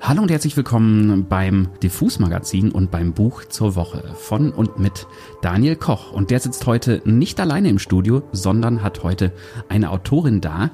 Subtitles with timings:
[0.00, 5.08] Hallo und herzlich willkommen beim Diffus Magazin und beim Buch zur Woche von und mit
[5.42, 6.12] Daniel Koch.
[6.12, 9.32] Und der sitzt heute nicht alleine im Studio, sondern hat heute
[9.68, 10.70] eine Autorin da,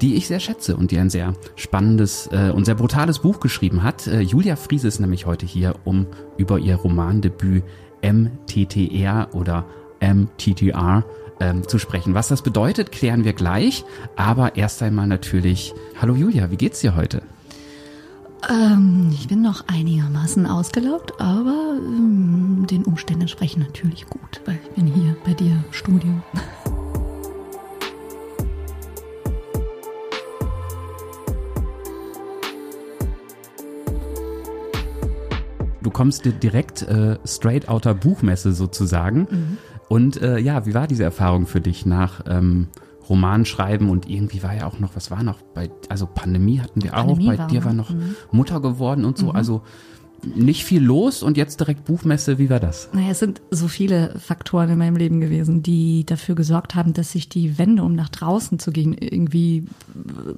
[0.00, 3.82] die ich sehr schätze und die ein sehr spannendes äh, und sehr brutales Buch geschrieben
[3.82, 4.06] hat.
[4.06, 6.06] Äh, Julia Friese ist nämlich heute hier, um
[6.36, 7.64] über ihr Romandebüt
[8.00, 9.66] MTTR oder
[10.00, 11.04] MTTR
[11.40, 12.14] ähm, zu sprechen.
[12.14, 13.84] Was das bedeutet, klären wir gleich.
[14.14, 17.22] Aber erst einmal natürlich, hallo Julia, wie geht's dir heute?
[18.48, 24.70] Ähm, ich bin noch einigermaßen ausgelaugt, aber ähm, den Umständen entsprechend natürlich gut, weil ich
[24.70, 26.12] bin hier bei dir im Studio.
[35.80, 39.26] Du kommst dir direkt äh, straight outer Buchmesse sozusagen.
[39.30, 39.58] Mhm.
[39.88, 42.68] Und äh, ja, wie war diese Erfahrung für dich nach ähm,
[43.08, 46.82] Roman schreiben und irgendwie war ja auch noch, was war noch bei, also Pandemie hatten
[46.82, 48.16] wir Pandemie auch, bei dir war noch mhm.
[48.30, 49.36] Mutter geworden und so, mhm.
[49.36, 49.62] also
[50.24, 52.38] nicht viel los und jetzt direkt Buchmesse.
[52.38, 52.88] Wie war das?
[52.92, 57.12] Naja, es sind so viele Faktoren in meinem Leben gewesen, die dafür gesorgt haben, dass
[57.12, 59.64] sich die Wände, um nach draußen zu gehen, irgendwie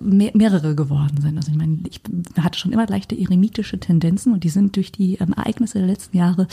[0.00, 1.36] mehr, mehrere geworden sind.
[1.36, 2.00] Also ich meine, ich
[2.38, 6.16] hatte schon immer leichte eremitische Tendenzen und die sind durch die ähm, Ereignisse der letzten
[6.16, 6.46] Jahre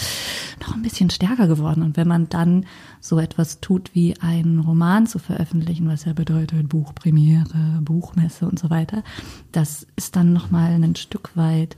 [0.61, 1.83] noch ein bisschen stärker geworden.
[1.83, 2.65] Und wenn man dann
[3.01, 8.69] so etwas tut wie einen Roman zu veröffentlichen, was ja bedeutet Buchpremiere, Buchmesse und so
[8.69, 9.03] weiter,
[9.51, 11.75] das ist dann nochmal ein Stück weit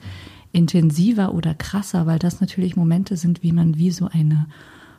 [0.52, 4.48] intensiver oder krasser, weil das natürlich Momente sind, wie man wie so eine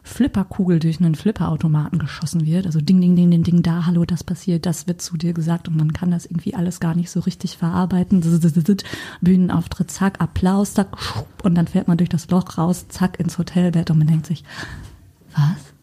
[0.03, 2.67] Flipperkugel durch einen Flipperautomaten geschossen wird.
[2.67, 5.69] Also ding, ding, ding, ding, ding, da, hallo, das passiert, das wird zu dir gesagt
[5.69, 8.23] und man kann das irgendwie alles gar nicht so richtig verarbeiten.
[9.21, 10.97] Bühnenauftritt, zack, Applaus, zack,
[11.43, 14.45] und dann fährt man durch das Loch raus, zack, ins Hotelbett und man denkt sich,
[15.33, 15.75] was?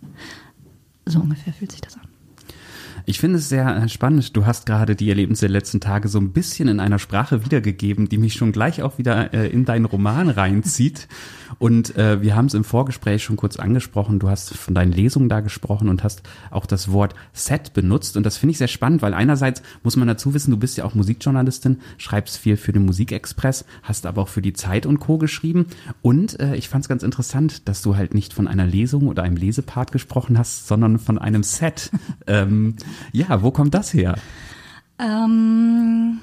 [1.06, 2.08] So ungefähr fühlt sich das an.
[3.10, 4.36] Ich finde es sehr äh, spannend.
[4.36, 8.10] Du hast gerade die Erlebnisse der letzten Tage so ein bisschen in einer Sprache wiedergegeben,
[8.10, 11.08] die mich schon gleich auch wieder äh, in deinen Roman reinzieht.
[11.59, 14.20] Und äh, wir haben es im Vorgespräch schon kurz angesprochen.
[14.20, 18.17] Du hast von deinen Lesungen da gesprochen und hast auch das Wort Set benutzt.
[18.17, 20.86] Und das finde ich sehr spannend, weil einerseits muss man dazu wissen, du bist ja
[20.86, 25.17] auch Musikjournalistin, schreibst viel für den Musikexpress, hast aber auch für die Zeit und Co.
[25.17, 25.67] geschrieben.
[26.02, 29.23] Und äh, ich fand es ganz interessant, dass du halt nicht von einer Lesung oder
[29.23, 31.92] einem Lesepart gesprochen hast, sondern von einem Set.
[32.27, 32.76] ähm,
[33.11, 34.17] ja, wo kommt das her?
[34.99, 36.20] Ähm,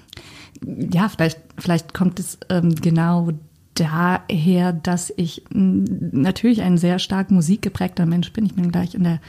[0.62, 3.30] ja, vielleicht, vielleicht kommt es ähm, genau
[3.74, 8.46] daher, dass ich natürlich ein sehr stark musikgeprägter Mensch bin.
[8.46, 9.20] Ich bin gleich in der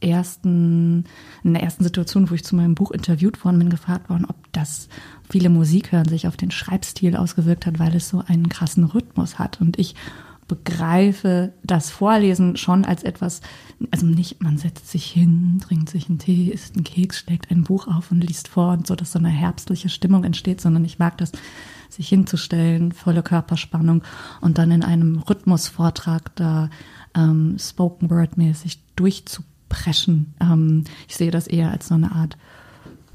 [0.00, 1.04] ersten,
[1.44, 4.36] in der ersten Situation, wo ich zu meinem Buch interviewt worden bin, gefragt worden, ob
[4.52, 4.88] das
[5.30, 9.38] viele Musik hören sich auf den Schreibstil ausgewirkt hat, weil es so einen krassen Rhythmus
[9.38, 9.60] hat.
[9.60, 9.94] Und ich
[10.52, 13.40] begreife das Vorlesen schon als etwas,
[13.90, 17.64] also nicht, man setzt sich hin, trinkt sich einen Tee, isst einen Keks, schlägt ein
[17.64, 20.98] Buch auf und liest vor und so, dass so eine herbstliche Stimmung entsteht, sondern ich
[20.98, 21.32] mag das,
[21.88, 24.02] sich hinzustellen, volle Körperspannung
[24.42, 26.68] und dann in einem Rhythmusvortrag da
[27.14, 30.34] ähm, Spoken Word mäßig durchzupreschen.
[30.38, 32.36] Ähm, ich sehe das eher als so eine Art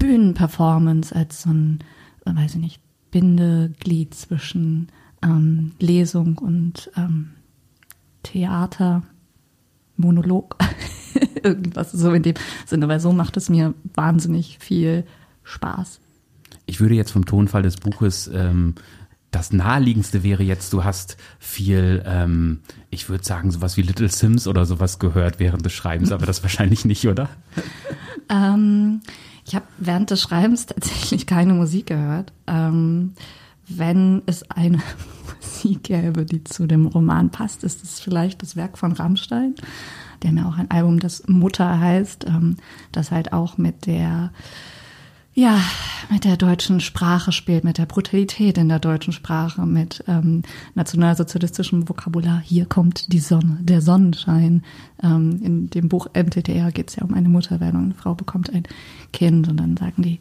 [0.00, 1.84] Bühnenperformance, als so ein,
[2.24, 2.80] weiß ich nicht,
[3.12, 4.88] Bindeglied zwischen
[5.22, 7.30] ähm, Lesung und ähm,
[8.22, 9.02] Theater,
[9.96, 10.56] Monolog,
[11.42, 12.34] irgendwas so in dem
[12.66, 15.04] Sinne, weil so macht es mir wahnsinnig viel
[15.44, 16.00] Spaß.
[16.66, 18.74] Ich würde jetzt vom Tonfall des Buches ähm,
[19.30, 24.46] das naheliegendste wäre jetzt, du hast viel, ähm, ich würde sagen, sowas wie Little Sims
[24.46, 27.28] oder sowas gehört während des Schreibens, aber das wahrscheinlich nicht, oder?
[28.30, 29.00] ähm,
[29.44, 32.32] ich habe während des Schreibens tatsächlich keine Musik gehört.
[32.46, 33.12] Ähm,
[33.68, 34.78] wenn es eine
[35.40, 39.54] Musik gäbe, die zu dem Roman passt, ist es vielleicht das Werk von Rammstein.
[40.22, 42.56] Die haben ja auch ein Album, das Mutter heißt, ähm,
[42.92, 44.32] das halt auch mit der
[45.38, 45.62] ja,
[46.10, 50.42] mit der deutschen Sprache spielt, mit der Brutalität in der deutschen Sprache, mit ähm,
[50.74, 52.40] nationalsozialistischem Vokabular.
[52.44, 54.64] Hier kommt die Sonne, der Sonnenschein.
[55.00, 57.84] Ähm, in dem Buch MTTR geht es ja um eine Mutterwerdung.
[57.84, 58.64] Eine Frau bekommt ein
[59.12, 60.18] Kind und dann sagen die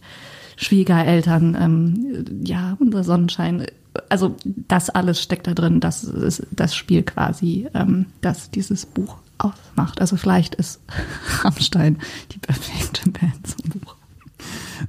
[0.57, 3.66] Schwiegereltern, ähm, ja, unser Sonnenschein.
[4.09, 5.80] Also das alles steckt da drin.
[5.80, 10.01] Das ist das Spiel quasi, ähm, das dieses Buch ausmacht.
[10.01, 10.81] Also vielleicht ist
[11.44, 12.00] Rammstein
[12.31, 13.95] die perfekte Band zum Buch.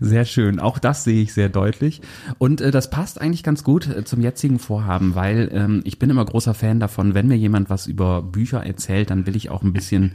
[0.01, 0.61] Sehr schön.
[0.61, 2.01] Auch das sehe ich sehr deutlich.
[2.39, 6.11] Und äh, das passt eigentlich ganz gut äh, zum jetzigen Vorhaben, weil ähm, ich bin
[6.11, 9.63] immer großer Fan davon, wenn mir jemand was über Bücher erzählt, dann will ich auch
[9.63, 10.13] ein bisschen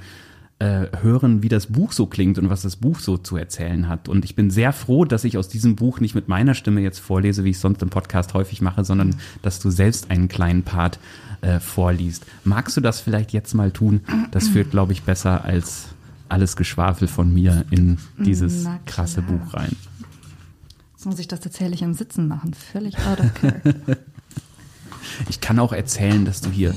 [0.60, 4.08] äh, hören, wie das Buch so klingt und was das Buch so zu erzählen hat.
[4.08, 7.00] Und ich bin sehr froh, dass ich aus diesem Buch nicht mit meiner Stimme jetzt
[7.00, 11.00] vorlese, wie ich sonst im Podcast häufig mache, sondern dass du selbst einen kleinen Part
[11.42, 12.26] äh, vorliest.
[12.44, 14.02] Magst du das vielleicht jetzt mal tun?
[14.32, 15.88] Das führt, glaube ich, besser als
[16.30, 19.76] alles Geschwafel von mir in dieses krasse Buch rein.
[20.94, 22.54] Jetzt muss ich das tatsächlich im Sitzen machen.
[22.54, 23.98] Völlig out of character.
[25.30, 26.74] Ich kann auch erzählen, dass du hier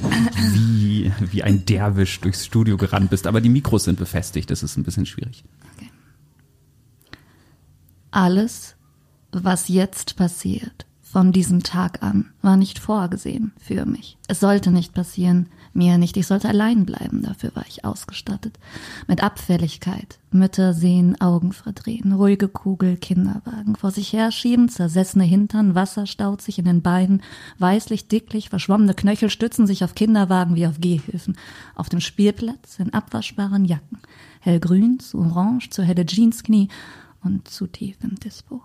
[0.52, 4.76] wie, wie ein Derwisch durchs Studio gerannt bist, aber die Mikros sind befestigt, das ist
[4.76, 5.44] ein bisschen schwierig.
[5.76, 5.90] Okay.
[8.10, 8.76] Alles,
[9.32, 14.18] was jetzt passiert, von diesem Tag an, war nicht vorgesehen für mich.
[14.28, 18.58] Es sollte nicht passieren, mir nicht, ich sollte allein bleiben, dafür war ich ausgestattet.
[19.06, 26.06] Mit Abfälligkeit, Mütter sehen, Augen verdrehen, ruhige Kugel, Kinderwagen, vor sich herschieben, zersessene Hintern, Wasser
[26.06, 27.22] staut sich in den Beinen,
[27.58, 31.36] weißlich, dicklich, verschwommene Knöchel stützen sich auf Kinderwagen wie auf Gehhilfen,
[31.74, 33.98] auf dem Spielplatz in abwaschbaren Jacken,
[34.40, 36.68] hellgrün zu orange zu helle Jeansknie
[37.22, 38.62] und zu tief im Dispo.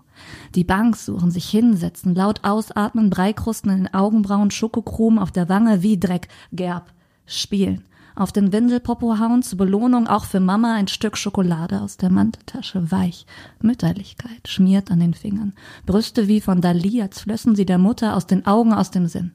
[0.54, 5.82] Die Banks suchen, sich hinsetzen, laut ausatmen, Breikrusten in den Augenbrauen, Schokochrom auf der Wange
[5.82, 6.92] wie Dreck, Gerb,
[7.26, 7.84] spielen.
[8.14, 12.90] Auf den Windelpopo hauen zur Belohnung auch für Mama ein Stück Schokolade aus der Manteltasche,
[12.90, 13.26] weich.
[13.60, 15.54] Mütterlichkeit schmiert an den Fingern.
[15.86, 19.32] Brüste wie von Dali, als flössen sie der Mutter aus den Augen, aus dem Sinn.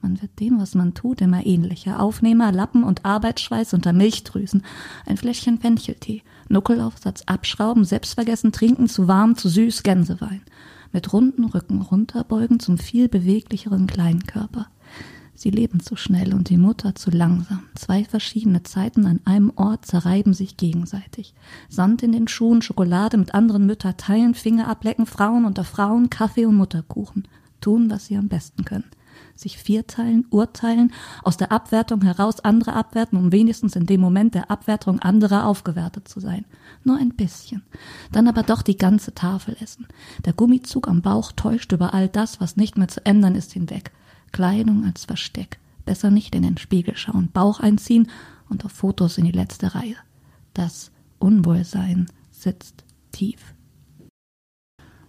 [0.00, 2.00] Man wird dem, was man tut, immer ähnlicher.
[2.00, 4.62] Aufnehmer, Lappen und Arbeitsschweiß unter Milchdrüsen.
[5.06, 6.22] Ein Fläschchen Fencheltee.
[6.48, 10.42] Nuckelaufsatz abschrauben, selbstvergessen trinken, zu warm, zu süß, Gänsewein.
[10.92, 14.68] Mit runden Rücken runterbeugen zum viel beweglicheren kleinen Körper.
[15.42, 17.62] Sie leben zu schnell und die Mutter zu langsam.
[17.74, 21.32] Zwei verschiedene Zeiten an einem Ort zerreiben sich gegenseitig.
[21.70, 26.44] Sand in den Schuhen, Schokolade mit anderen Mütter teilen, Finger ablecken, Frauen unter Frauen, Kaffee
[26.44, 27.26] und Mutterkuchen.
[27.62, 28.84] Tun, was sie am besten können.
[29.34, 30.92] Sich vierteilen, urteilen,
[31.22, 36.06] aus der Abwertung heraus andere abwerten, um wenigstens in dem Moment der Abwertung anderer aufgewertet
[36.06, 36.44] zu sein.
[36.84, 37.62] Nur ein bisschen.
[38.12, 39.86] Dann aber doch die ganze Tafel essen.
[40.26, 43.90] Der Gummizug am Bauch täuscht über all das, was nicht mehr zu ändern ist, hinweg.
[44.32, 45.58] Kleidung als Versteck.
[45.84, 48.08] Besser nicht in den Spiegel schauen, Bauch einziehen
[48.48, 49.96] und auf Fotos in die letzte Reihe.
[50.54, 53.54] Das Unwohlsein sitzt tief.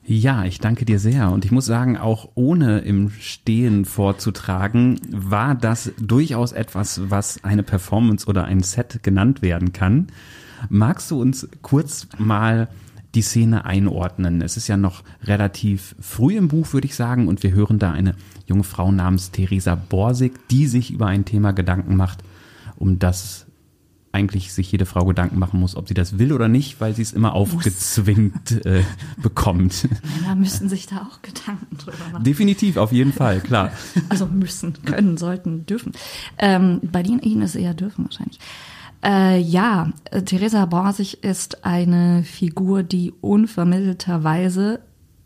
[0.03, 1.31] Ja, ich danke dir sehr.
[1.31, 7.63] Und ich muss sagen, auch ohne im Stehen vorzutragen, war das durchaus etwas, was eine
[7.63, 10.07] Performance oder ein Set genannt werden kann.
[10.69, 12.67] Magst du uns kurz mal
[13.15, 14.41] die Szene einordnen?
[14.41, 17.91] Es ist ja noch relativ früh im Buch, würde ich sagen, und wir hören da
[17.91, 18.15] eine
[18.45, 22.23] junge Frau namens Theresa Borsig, die sich über ein Thema Gedanken macht,
[22.77, 23.45] um das
[24.13, 27.01] eigentlich sich jede Frau Gedanken machen muss, ob sie das will oder nicht, weil sie
[27.01, 28.83] es immer aufgezwingt äh,
[29.21, 29.87] bekommt.
[30.19, 32.23] Männer müssen sich da auch Gedanken drüber machen.
[32.23, 33.71] Definitiv, auf jeden Fall, klar.
[34.09, 35.93] Also müssen, können, sollten, dürfen.
[36.37, 38.39] Ähm, bei Ihnen ist es eher dürfen wahrscheinlich.
[39.03, 39.91] Äh, ja,
[40.25, 44.79] Theresa Borsig ist eine Figur, die unvermittelterweise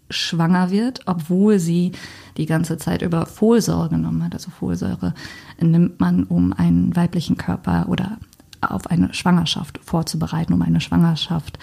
[0.10, 1.92] schwanger wird, obwohl sie
[2.38, 4.34] die ganze Zeit über Folsäure genommen hat.
[4.34, 5.14] Also Folsäure
[5.60, 8.18] nimmt man, um einen weiblichen Körper oder
[8.62, 11.60] auf eine Schwangerschaft vorzubereiten, um eine Schwangerschaft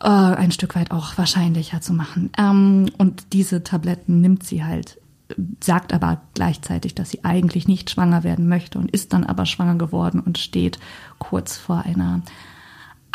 [0.00, 2.30] äh, ein Stück weit auch wahrscheinlicher zu machen.
[2.38, 4.98] Ähm, und diese Tabletten nimmt sie halt,
[5.62, 9.76] sagt aber gleichzeitig, dass sie eigentlich nicht schwanger werden möchte und ist dann aber schwanger
[9.76, 10.78] geworden und steht
[11.18, 12.22] kurz vor einer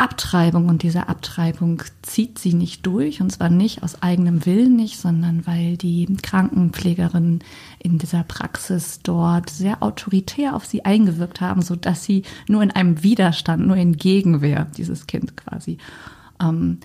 [0.02, 5.00] Abtreibung und diese Abtreibung zieht sie nicht durch und zwar nicht aus eigenem Willen nicht,
[5.00, 7.44] sondern weil die Krankenpflegerinnen
[7.78, 12.72] in dieser Praxis dort sehr autoritär auf sie eingewirkt haben, so dass sie nur in
[12.72, 15.78] einem Widerstand, nur in Gegenwehr dieses Kind quasi
[16.42, 16.80] ähm,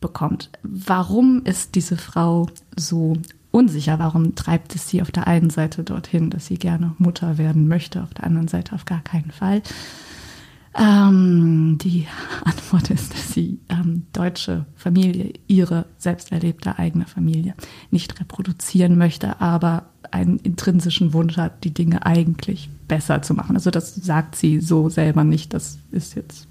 [0.00, 0.50] bekommt.
[0.62, 3.16] Warum ist diese Frau so
[3.50, 3.98] unsicher?
[3.98, 8.02] Warum treibt es sie auf der einen Seite dorthin, dass sie gerne Mutter werden möchte,
[8.02, 9.62] auf der anderen Seite auf gar keinen Fall?
[10.78, 12.06] Ähm, die
[12.44, 17.54] Antwort ist, dass sie ähm, deutsche Familie, ihre selbst erlebte eigene Familie
[17.90, 23.56] nicht reproduzieren möchte, aber einen intrinsischen Wunsch hat, die Dinge eigentlich besser zu machen.
[23.56, 25.52] Also das sagt sie so selber nicht.
[25.52, 26.46] Das ist jetzt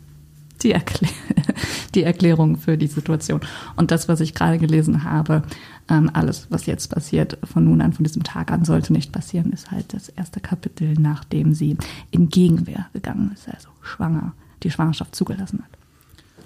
[0.62, 1.10] die, Erklär
[1.96, 3.42] die Erklärung für die Situation.
[3.76, 5.44] Und das, was ich gerade gelesen habe,
[5.90, 9.52] ähm, alles, was jetzt passiert, von nun an, von diesem Tag an, sollte nicht passieren,
[9.52, 11.78] ist halt das erste Kapitel, nachdem sie
[12.12, 15.78] in Gegenwehr gegangen ist, also schwanger, die Schwangerschaft zugelassen hat.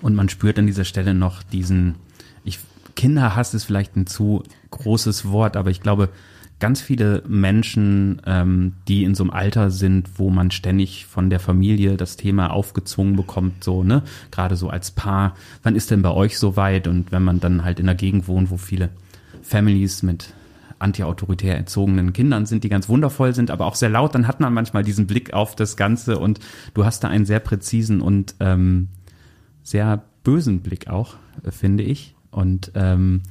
[0.01, 1.95] Und man spürt an dieser Stelle noch diesen,
[2.43, 2.59] ich,
[2.95, 6.09] Kinderhass ist vielleicht ein zu großes Wort, aber ich glaube,
[6.59, 11.39] ganz viele Menschen, ähm, die in so einem Alter sind, wo man ständig von der
[11.39, 16.11] Familie das Thema aufgezwungen bekommt, so, ne, gerade so als Paar, wann ist denn bei
[16.11, 16.87] euch so weit?
[16.87, 18.89] Und wenn man dann halt in einer Gegend wohnt, wo viele
[19.51, 20.33] Families mit
[20.79, 24.53] anti-autoritär erzogenen Kindern sind, die ganz wundervoll sind, aber auch sehr laut, dann hat man
[24.53, 26.39] manchmal diesen Blick auf das Ganze und
[26.73, 28.87] du hast da einen sehr präzisen und ähm,
[29.61, 32.15] sehr bösen Blick auch, äh, finde ich.
[32.31, 33.21] Und ähm,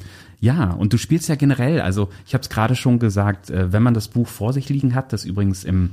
[0.40, 3.82] ja, und du spielst ja generell, also ich habe es gerade schon gesagt, äh, wenn
[3.82, 5.90] man das Buch vor sich liegen hat, das übrigens im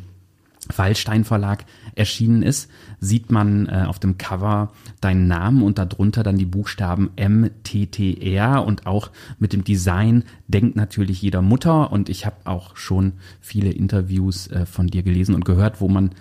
[0.75, 6.37] Wallstein Verlag erschienen ist, sieht man äh, auf dem Cover deinen Namen und darunter dann
[6.37, 12.37] die Buchstaben MTTR und auch mit dem Design denkt natürlich jeder Mutter und ich habe
[12.45, 16.11] auch schon viele Interviews äh, von dir gelesen und gehört, wo man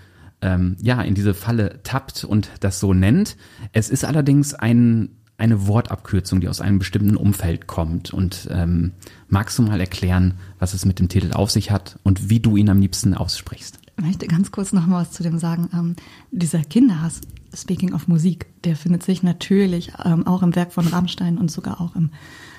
[0.42, 3.36] ähm, ja in diese Falle tappt und das so nennt.
[3.72, 8.10] Es ist allerdings ein eine Wortabkürzung, die aus einem bestimmten Umfeld kommt.
[8.12, 8.92] Und ähm,
[9.28, 12.56] magst du mal erklären, was es mit dem Titel auf sich hat und wie du
[12.56, 13.78] ihn am liebsten aussprichst?
[13.98, 15.70] Ich möchte ganz kurz noch mal was zu dem sagen.
[15.72, 15.96] Ähm,
[16.30, 17.20] dieser Kinderhass,
[17.54, 21.80] speaking of Musik, der findet sich natürlich ähm, auch im Werk von Rammstein und sogar
[21.80, 22.10] auch im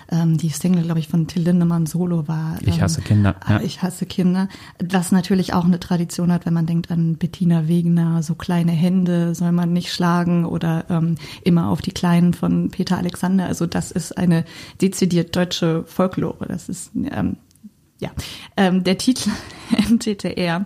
[0.10, 2.58] ähm, die Single, glaube ich, von Till Lindemann Solo war.
[2.62, 3.36] Ähm, ich hasse Kinder.
[3.48, 3.62] Ja.
[3.62, 4.48] Ich hasse Kinder.
[4.82, 9.36] Was natürlich auch eine Tradition hat, wenn man denkt an Bettina Wegner, so kleine Hände
[9.36, 13.46] soll man nicht schlagen oder ähm, immer auf die Kleinen von Peter Alexander.
[13.48, 14.46] Also das ist eine
[14.82, 16.46] dezidiert deutsche Folklore.
[16.48, 17.38] Das ist ähm,
[18.00, 18.12] ja
[18.56, 19.30] ähm, der Titel
[19.90, 20.66] MTTR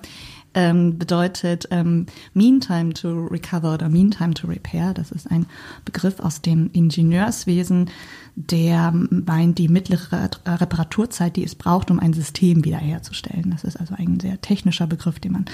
[0.53, 4.93] ähm, bedeutet ähm, Meantime to Recover oder Meantime to Repair.
[4.93, 5.45] Das ist ein
[5.85, 7.89] Begriff aus dem Ingenieurswesen,
[8.35, 13.51] der meint die mittlere Reparaturzeit, die es braucht, um ein System wiederherzustellen.
[13.51, 15.45] Das ist also ein sehr technischer Begriff, den man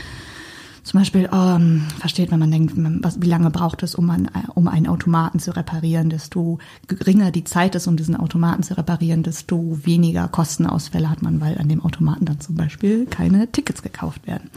[0.87, 4.69] zum Beispiel ähm, versteht, wenn man denkt, was, wie lange braucht es, um, ein, um
[4.69, 9.85] einen Automaten zu reparieren, desto geringer die Zeit ist, um diesen Automaten zu reparieren, desto
[9.85, 14.49] weniger Kostenausfälle hat man, weil an dem Automaten dann zum Beispiel keine Tickets gekauft werden.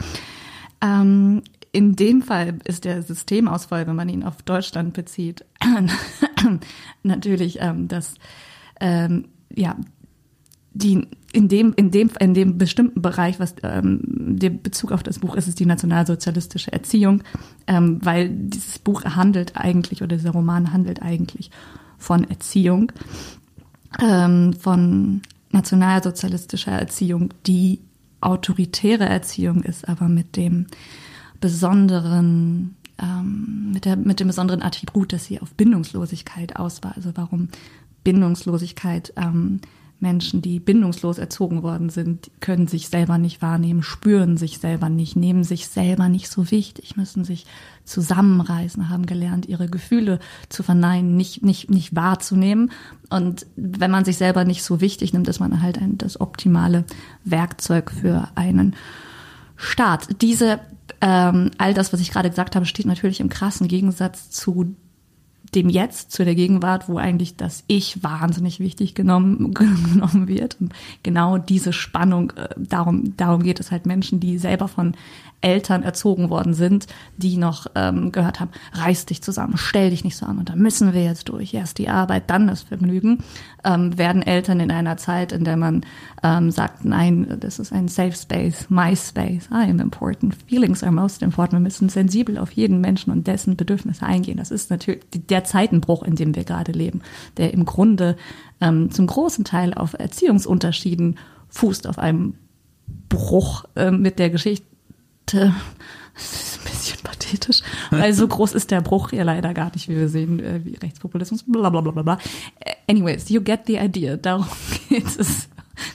[0.80, 5.44] Ähm, in dem Fall ist der Systemausfall, wenn man ihn auf Deutschland bezieht,
[7.02, 8.14] natürlich ähm, dass
[8.80, 9.74] ähm, ja
[10.72, 15.18] die in dem in dem in dem bestimmten Bereich, was ähm, der Bezug auf das
[15.18, 17.22] Buch ist, ist die nationalsozialistische Erziehung,
[17.66, 21.50] ähm, weil dieses Buch handelt eigentlich oder dieser Roman handelt eigentlich
[21.98, 22.92] von Erziehung,
[24.00, 27.80] ähm, von nationalsozialistischer Erziehung, die
[28.20, 30.66] autoritäre Erziehung ist, aber mit dem
[31.40, 36.96] besonderen ähm, mit, der, mit dem besonderen Attribut, dass sie auf Bindungslosigkeit aus war.
[36.96, 37.48] Also warum
[38.04, 39.60] Bindungslosigkeit ähm,
[40.00, 45.16] Menschen, die bindungslos erzogen worden sind, können sich selber nicht wahrnehmen, spüren sich selber nicht,
[45.16, 47.46] nehmen sich selber nicht so wichtig, müssen sich
[47.84, 52.70] zusammenreißen, haben gelernt, ihre Gefühle zu verneinen, nicht, nicht, nicht wahrzunehmen.
[53.10, 56.84] Und wenn man sich selber nicht so wichtig nimmt, ist man halt ein, das optimale
[57.24, 58.76] Werkzeug für einen
[59.56, 60.22] Staat.
[60.22, 60.60] Diese,
[61.00, 64.74] ähm, all das, was ich gerade gesagt habe, steht natürlich im krassen Gegensatz zu
[65.54, 70.56] dem Jetzt, zu der Gegenwart, wo eigentlich das Ich wahnsinnig wichtig genommen, genommen wird.
[70.60, 74.94] Und genau diese Spannung, äh, darum, darum geht es halt Menschen, die selber von
[75.40, 80.16] Eltern erzogen worden sind, die noch ähm, gehört haben, reiß dich zusammen, stell dich nicht
[80.16, 81.54] so an und da müssen wir jetzt durch.
[81.54, 83.18] Erst die Arbeit, dann das Vergnügen.
[83.64, 85.84] Ähm, werden Eltern in einer Zeit, in der man
[86.22, 90.92] ähm, sagt, nein, das ist ein Safe Space, my space, I am important, feelings are
[90.92, 91.52] most important.
[91.52, 94.38] Wir müssen sensibel auf jeden Menschen und dessen Bedürfnisse eingehen.
[94.38, 97.02] Das ist natürlich der Zeitenbruch, in dem wir gerade leben,
[97.36, 98.16] der im Grunde
[98.60, 101.18] ähm, zum großen Teil auf Erziehungsunterschieden
[101.48, 102.34] fußt, auf einem
[103.08, 104.69] Bruch äh, mit der Geschichte
[106.14, 107.60] das ist ein bisschen pathetisch,
[107.90, 110.74] weil so groß ist der Bruch ja leider gar nicht, wie wir sehen, äh, wie
[110.76, 112.18] Rechtspopulismus, bla bla bla bla.
[112.88, 114.16] Anyways, you get the idea.
[114.16, 114.46] Darum
[114.88, 115.48] geht es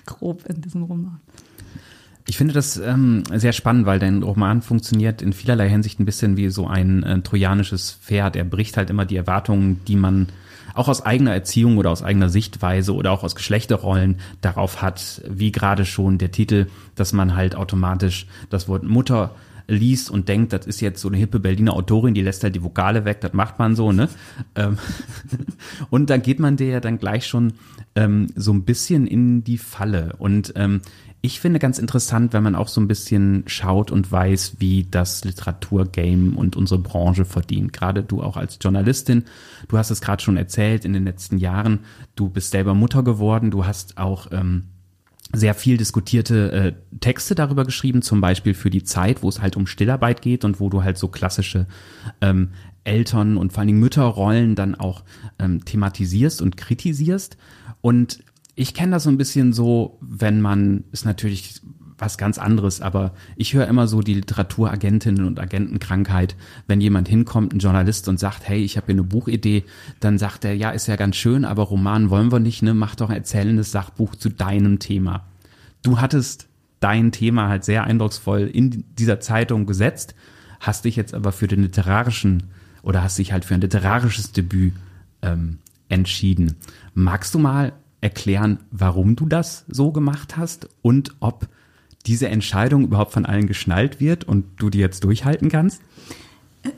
[0.05, 1.19] grob in diesem Roman.
[2.27, 6.37] Ich finde das ähm, sehr spannend, weil dein Roman funktioniert in vielerlei Hinsicht ein bisschen
[6.37, 8.35] wie so ein äh, trojanisches Pferd.
[8.35, 10.27] Er bricht halt immer die Erwartungen, die man
[10.75, 15.51] auch aus eigener Erziehung oder aus eigener Sichtweise oder auch aus Geschlechterrollen darauf hat, wie
[15.51, 19.35] gerade schon der Titel, dass man halt automatisch das Wort Mutter
[19.67, 22.63] liest und denkt, das ist jetzt so eine hippe Berliner Autorin, die lässt halt die
[22.63, 24.09] Vokale weg, das macht man so, ne?
[24.55, 24.77] Ähm,
[25.89, 27.53] und dann geht man der ja dann gleich schon
[27.95, 30.13] ähm, so ein bisschen in die Falle.
[30.17, 30.81] Und ähm,
[31.25, 35.25] ich finde ganz interessant, wenn man auch so ein bisschen schaut und weiß, wie das
[35.25, 37.73] Literaturgame und unsere Branche verdient.
[37.73, 39.23] Gerade du auch als Journalistin,
[39.67, 41.79] du hast es gerade schon erzählt in den letzten Jahren,
[42.15, 44.65] du bist selber Mutter geworden, du hast auch ähm,
[45.33, 49.57] sehr viel diskutierte äh, Texte darüber geschrieben, zum Beispiel für die Zeit, wo es halt
[49.57, 51.65] um Stillarbeit geht und wo du halt so klassische
[52.21, 52.51] ähm,
[52.83, 55.03] Eltern und vor allen Dingen Mütterrollen dann auch
[55.39, 57.35] ähm, thematisierst und kritisierst.
[57.81, 58.19] Und
[58.55, 61.61] ich kenne das so ein bisschen so, wenn man, ist natürlich
[61.97, 66.35] was ganz anderes, aber ich höre immer so die Literaturagentinnen und Agentenkrankheit,
[66.67, 69.63] wenn jemand hinkommt, ein Journalist und sagt, hey, ich habe hier eine Buchidee,
[69.99, 72.95] dann sagt er, ja, ist ja ganz schön, aber Roman wollen wir nicht, ne, mach
[72.95, 75.25] doch ein erzählendes Sachbuch zu deinem Thema.
[75.83, 76.47] Du hattest
[76.81, 80.15] dein Thema halt sehr eindrucksvoll in dieser Zeitung gesetzt,
[80.59, 82.43] hast dich jetzt aber für den literarischen
[82.83, 84.73] oder hast dich halt für ein literarisches Debüt
[85.21, 86.55] ähm, entschieden.
[86.93, 87.73] Magst du mal
[88.05, 91.47] erklären, warum du das so gemacht hast und ob
[92.05, 95.81] diese Entscheidung überhaupt von allen geschnallt wird und du die jetzt durchhalten kannst?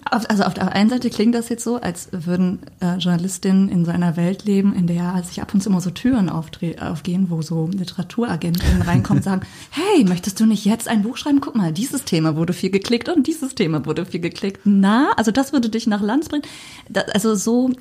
[0.05, 3.91] Also auf der einen Seite klingt das jetzt so, als würden äh, Journalistinnen in so
[3.91, 7.69] einer Welt leben, in der sich ab und zu immer so Türen aufgehen, wo so
[7.73, 9.41] Literaturagentinnen reinkommen und sagen,
[9.71, 11.41] hey, möchtest du nicht jetzt ein Buch schreiben?
[11.41, 14.61] Guck mal, dieses Thema wurde viel geklickt und dieses Thema wurde viel geklickt.
[14.63, 16.43] Na, also das würde dich nach Lanz bringen.
[16.89, 17.71] Da, also so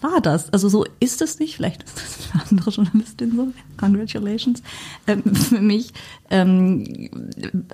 [0.00, 0.52] war das?
[0.52, 1.56] Also so ist es nicht.
[1.56, 3.48] Vielleicht ist das für andere Journalistin so.
[3.76, 4.62] Congratulations.
[5.06, 5.92] Ähm, für mich
[6.30, 7.10] ähm,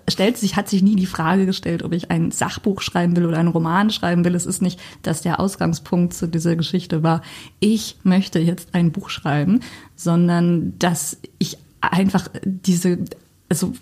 [0.09, 3.39] stellt sich, hat sich nie die Frage gestellt, ob ich ein Sachbuch schreiben will oder
[3.39, 4.35] einen Roman schreiben will.
[4.35, 7.23] Es ist nicht, dass der Ausgangspunkt zu dieser Geschichte war,
[7.61, 9.61] ich möchte jetzt ein Buch schreiben,
[9.97, 12.99] sondern dass ich einfach diese,
[13.49, 13.73] also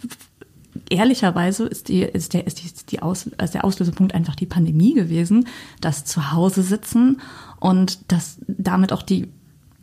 [0.91, 4.95] ehrlicherweise ist, die, ist, der, ist, die, die Aus, ist der Auslösepunkt einfach die Pandemie
[4.95, 5.47] gewesen,
[5.81, 7.21] das Zuhause sitzen
[7.61, 9.29] und das damit auch die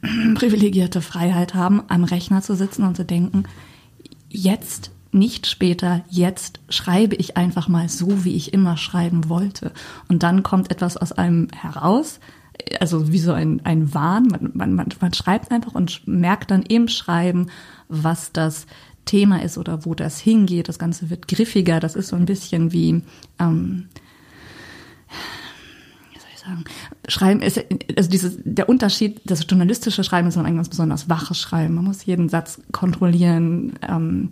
[0.36, 3.44] privilegierte Freiheit haben, am Rechner zu sitzen und zu denken,
[4.30, 9.72] jetzt nicht später, jetzt schreibe ich einfach mal so, wie ich immer schreiben wollte.
[10.10, 12.20] Und dann kommt etwas aus einem heraus,
[12.80, 14.28] also wie so ein, ein Wahn.
[14.28, 17.48] Man, man, man, man schreibt einfach und merkt dann im Schreiben,
[17.88, 18.68] was das
[19.06, 20.68] Thema ist oder wo das hingeht.
[20.68, 21.80] Das Ganze wird griffiger.
[21.80, 23.02] Das ist so ein bisschen wie,
[23.40, 23.88] ähm,
[26.46, 26.64] sagen,
[27.08, 27.60] Schreiben ist,
[27.98, 31.76] also dieses, der Unterschied, das journalistische Schreiben ist ein ganz besonders waches Schreiben.
[31.76, 33.74] Man muss jeden Satz kontrollieren.
[33.88, 34.30] Ähm,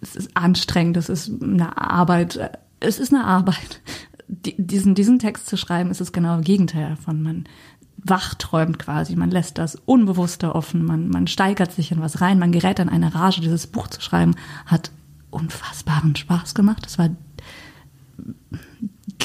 [0.00, 2.58] es ist anstrengend, es ist eine Arbeit.
[2.80, 3.80] Es ist eine Arbeit.
[4.28, 7.22] diesen, diesen Text zu schreiben, ist das genaue Gegenteil davon.
[7.22, 7.44] Man
[7.98, 9.14] wachträumt quasi.
[9.16, 12.88] Man lässt das Unbewusste offen, man, man steigert sich in was rein, man gerät in
[12.88, 13.40] eine Rage.
[13.40, 14.34] Dieses Buch zu schreiben
[14.66, 14.90] hat
[15.30, 16.84] unfassbaren Spaß gemacht.
[16.84, 17.10] Das war,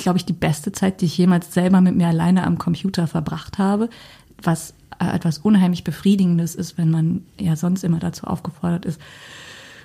[0.01, 3.57] glaube ich, die beste Zeit, die ich jemals selber mit mir alleine am Computer verbracht
[3.57, 3.89] habe.
[4.41, 8.99] Was etwas unheimlich Befriedigendes ist, wenn man ja sonst immer dazu aufgefordert ist,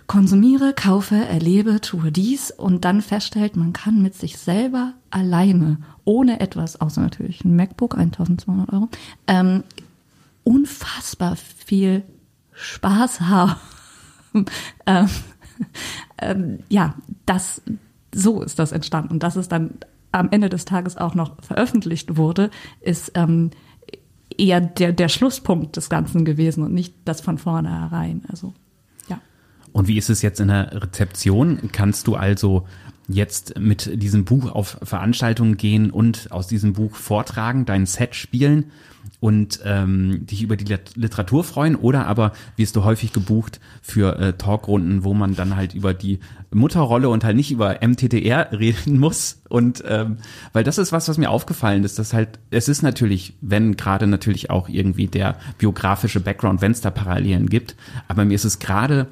[0.07, 6.41] konsumiere, kaufe, erlebe, tue dies und dann feststellt, man kann mit sich selber alleine, ohne
[6.41, 8.89] etwas, außer natürlich ein MacBook, 1200 Euro,
[9.27, 9.65] ähm,
[10.45, 12.03] unfassbar viel
[12.53, 13.57] Spaß haben.
[14.87, 15.09] ähm,
[16.19, 16.95] ähm, ja,
[17.27, 17.63] das,
[18.15, 19.13] so ist das entstanden.
[19.13, 19.73] Und dass es dann
[20.13, 23.51] am Ende des Tages auch noch veröffentlicht wurde, ist ähm,
[24.37, 28.23] eher der, der Schlusspunkt des Ganzen gewesen und nicht das von vornherein.
[28.29, 28.55] Also
[29.73, 31.71] und wie ist es jetzt in der Rezeption?
[31.73, 32.67] Kannst du also
[33.13, 38.71] jetzt mit diesem Buch auf Veranstaltungen gehen und aus diesem Buch vortragen, dein Set spielen
[39.21, 44.33] und ähm, dich über die Literatur freuen oder aber wirst du häufig gebucht für äh,
[44.35, 46.21] Talkrunden, wo man dann halt über die
[46.53, 50.19] Mutterrolle und halt nicht über MTTR reden muss und ähm,
[50.53, 54.07] weil das ist was, was mir aufgefallen ist, dass halt es ist natürlich, wenn gerade
[54.07, 57.77] natürlich auch irgendwie der biografische Background, wenn es da Parallelen gibt,
[58.09, 59.09] aber mir ist es gerade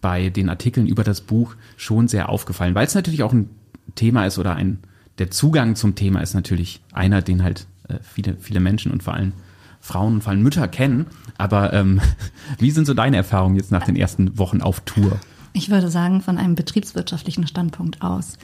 [0.00, 3.50] bei den Artikeln über das Buch schon sehr aufgefallen, weil es natürlich auch ein
[3.94, 4.78] Thema ist oder ein,
[5.18, 9.14] der Zugang zum Thema ist natürlich einer, den halt äh, viele, viele Menschen und vor
[9.14, 9.32] allem
[9.80, 11.06] Frauen und vor allem Mütter kennen.
[11.38, 12.00] Aber ähm,
[12.58, 15.18] wie sind so deine Erfahrungen jetzt nach den ersten Wochen auf Tour?
[15.52, 18.38] Ich würde sagen, von einem betriebswirtschaftlichen Standpunkt aus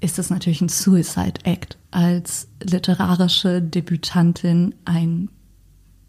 [0.00, 5.28] ist es natürlich ein Suicide Act, als literarische Debütantin ein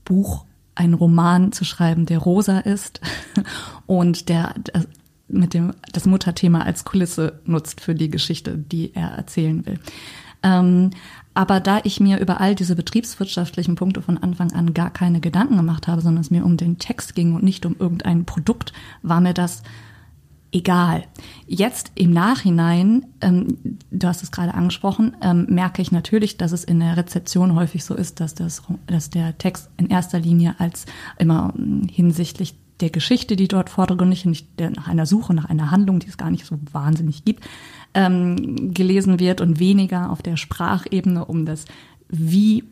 [0.05, 0.45] Buch
[0.81, 3.01] einen Roman zu schreiben, der rosa ist
[3.85, 4.53] und der
[5.27, 9.79] mit dem das Mutterthema als Kulisse nutzt für die Geschichte, die er erzählen will.
[10.43, 10.89] Ähm,
[11.33, 15.55] aber da ich mir über all diese betriebswirtschaftlichen Punkte von Anfang an gar keine Gedanken
[15.55, 19.21] gemacht habe, sondern es mir um den Text ging und nicht um irgendein Produkt, war
[19.21, 19.63] mir das
[20.51, 21.05] egal.
[21.47, 23.57] Jetzt im Nachhinein, ähm,
[23.89, 27.83] du hast es gerade angesprochen, ähm, merke ich natürlich, dass es in der Rezeption häufig
[27.83, 30.85] so ist, dass, das, dass der Text in erster Linie als
[31.17, 35.99] immer ähm, hinsichtlich der Geschichte, die dort vordergründig nicht nach einer Suche, nach einer Handlung,
[35.99, 37.45] die es gar nicht so wahnsinnig gibt,
[37.93, 41.65] ähm, gelesen wird und weniger auf der Sprachebene um das,
[42.09, 42.63] wie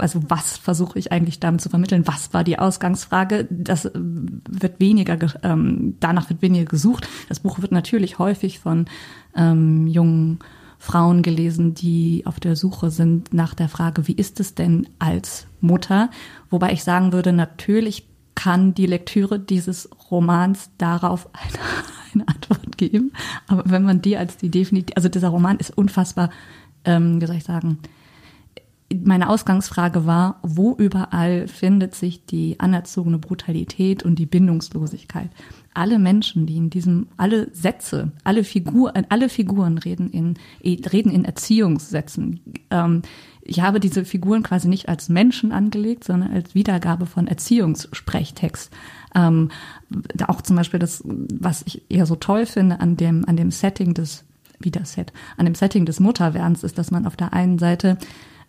[0.00, 2.06] also was versuche ich eigentlich damit zu vermitteln?
[2.06, 3.46] Was war die Ausgangsfrage?
[3.50, 7.08] Das äh, wird weniger, ähm, danach wird weniger gesucht.
[7.28, 8.86] Das Buch wird natürlich häufig von
[9.34, 10.38] ähm, jungen
[10.78, 15.46] Frauen gelesen, die auf der Suche sind nach der Frage, wie ist es denn als
[15.60, 16.10] Mutter?
[16.50, 21.58] Wobei ich sagen würde, natürlich kann die Lektüre dieses Romans darauf eine,
[22.14, 23.12] eine Antwort geben.
[23.48, 26.30] Aber wenn man die als die definitiv, also dieser Roman ist unfassbar,
[26.84, 27.78] ähm, wie soll ich sagen,
[28.94, 35.30] meine Ausgangsfrage war, wo überall findet sich die anerzogene Brutalität und die Bindungslosigkeit?
[35.74, 41.24] Alle Menschen, die in diesem, alle Sätze, alle Figuren, alle Figuren reden in, reden in
[41.24, 42.40] Erziehungssätzen.
[42.70, 43.02] Ähm,
[43.42, 48.72] ich habe diese Figuren quasi nicht als Menschen angelegt, sondern als Wiedergabe von Erziehungssprechttext.
[49.14, 49.50] Ähm,
[50.26, 53.94] auch zum Beispiel das, was ich eher so toll finde an dem, an dem Setting
[53.94, 54.24] des,
[54.60, 57.98] wie das Set, an dem Setting des Mutterwerdens ist, dass man auf der einen Seite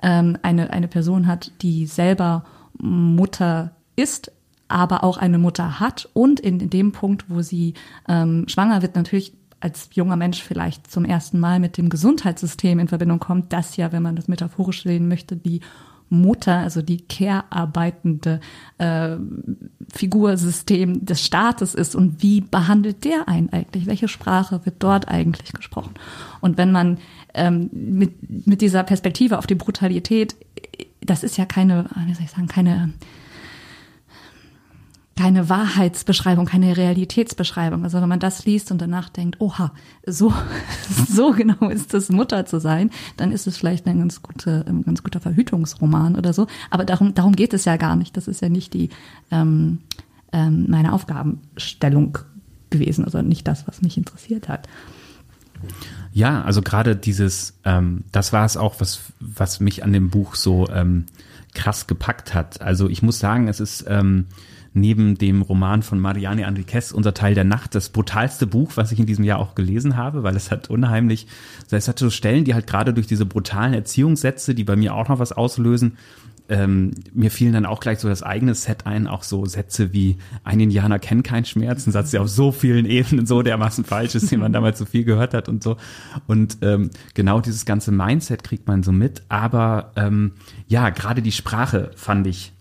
[0.01, 2.45] ähm, eine, eine Person hat, die selber
[2.77, 4.31] Mutter ist,
[4.67, 6.09] aber auch eine Mutter hat.
[6.13, 7.73] Und in, in dem Punkt, wo sie
[8.07, 12.87] ähm, schwanger wird, natürlich als junger Mensch vielleicht zum ersten Mal mit dem Gesundheitssystem in
[12.87, 15.61] Verbindung kommt, das ja, wenn man das metaphorisch sehen möchte, die
[16.09, 18.39] Mutter, also die care-arbeitende
[18.77, 19.17] äh,
[19.93, 23.85] Figursystem des Staates ist und wie behandelt der einen eigentlich?
[23.85, 25.93] Welche Sprache wird dort eigentlich gesprochen?
[26.41, 26.97] Und wenn man
[27.33, 30.35] ähm, mit, mit dieser Perspektive auf die Brutalität,
[31.01, 32.93] das ist ja keine, wie soll ich sagen, keine
[35.17, 37.83] keine Wahrheitsbeschreibung, keine Realitätsbeschreibung.
[37.83, 39.73] Also wenn man das liest und danach denkt, oha,
[40.05, 40.33] so,
[41.09, 44.83] so genau ist es, Mutter zu sein, dann ist es vielleicht ein ganz guter, ein
[44.83, 46.47] ganz guter Verhütungsroman oder so.
[46.69, 48.15] Aber darum, darum geht es ja gar nicht.
[48.15, 48.89] Das ist ja nicht die
[49.31, 49.79] ähm,
[50.31, 52.19] ähm, meine Aufgabenstellung
[52.69, 54.67] gewesen, also nicht das, was mich interessiert hat.
[56.11, 60.35] Ja, also gerade dieses, ähm, das war es auch, was, was mich an dem Buch
[60.35, 61.05] so ähm,
[61.53, 62.61] krass gepackt hat.
[62.61, 64.25] Also ich muss sagen, es ist ähm,
[64.73, 68.99] neben dem Roman von Marianne Enriquez, Unser Teil der Nacht, das brutalste Buch, was ich
[68.99, 71.27] in diesem Jahr auch gelesen habe, weil es hat unheimlich,
[71.69, 75.09] es hat so Stellen, die halt gerade durch diese brutalen Erziehungssätze, die bei mir auch
[75.09, 75.97] noch was auslösen,
[76.49, 80.17] ähm, mir fielen dann auch gleich so das eigene Set ein, auch so Sätze wie
[80.43, 84.15] ein Indianer kennt keinen Schmerz, ein Satz, der auf so vielen Ebenen so dermaßen falsch
[84.15, 85.77] ist, den man damals so viel gehört hat und so.
[86.25, 89.23] Und ähm, genau dieses ganze Mindset kriegt man so mit.
[89.29, 90.33] Aber ähm,
[90.67, 92.53] ja, gerade die Sprache fand ich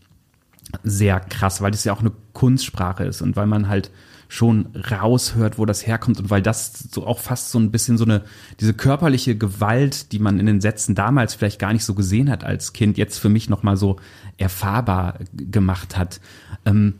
[0.82, 3.90] sehr krass, weil das ja auch eine Kunstsprache ist und weil man halt
[4.28, 8.04] schon raushört, wo das herkommt und weil das so auch fast so ein bisschen so
[8.04, 8.22] eine,
[8.58, 12.42] diese körperliche Gewalt, die man in den Sätzen damals vielleicht gar nicht so gesehen hat
[12.44, 13.96] als Kind, jetzt für mich nochmal so
[14.36, 16.20] erfahrbar gemacht hat.
[16.64, 16.94] Ähm,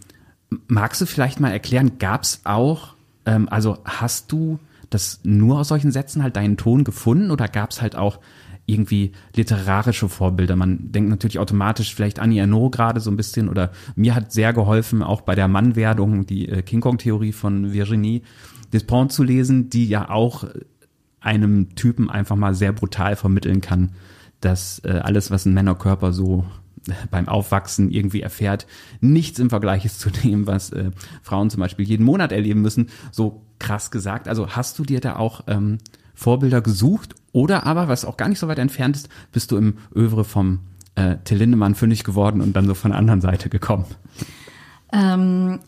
[0.69, 4.61] magst du vielleicht mal erklären, gab es auch, ähm, also hast du
[4.91, 8.21] das nur aus solchen Sätzen halt deinen Ton gefunden oder gab es halt auch
[8.67, 10.57] irgendwie literarische Vorbilder.
[10.57, 14.53] Man denkt natürlich automatisch vielleicht Annie Ernaux gerade so ein bisschen oder mir hat sehr
[14.53, 18.23] geholfen, auch bei der Mannwerdung, die äh, King Kong-Theorie von Virginie
[18.73, 20.45] Despont zu lesen, die ja auch
[21.21, 23.93] einem Typen einfach mal sehr brutal vermitteln kann,
[24.41, 26.45] dass äh, alles, was ein Männerkörper so
[26.89, 28.67] äh, beim Aufwachsen irgendwie erfährt,
[29.01, 30.91] nichts im Vergleich ist zu dem, was äh,
[31.23, 32.91] Frauen zum Beispiel jeden Monat erleben müssen.
[33.11, 34.29] So krass gesagt.
[34.29, 35.79] Also hast du dir da auch ähm,
[36.17, 39.79] Vorbilder gesucht oder aber, was auch gar nicht so weit entfernt ist, bist du im
[39.95, 40.61] Övre vom
[40.97, 43.85] äh, Till Lindemann fündig geworden und dann so von der anderen Seite gekommen?
[44.93, 45.61] Ähm,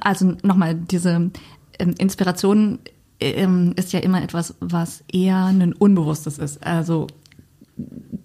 [0.00, 1.30] also nochmal, diese
[1.78, 2.80] ähm, Inspiration
[3.20, 6.64] ähm, ist ja immer etwas, was eher ein Unbewusstes ist.
[6.66, 7.06] Also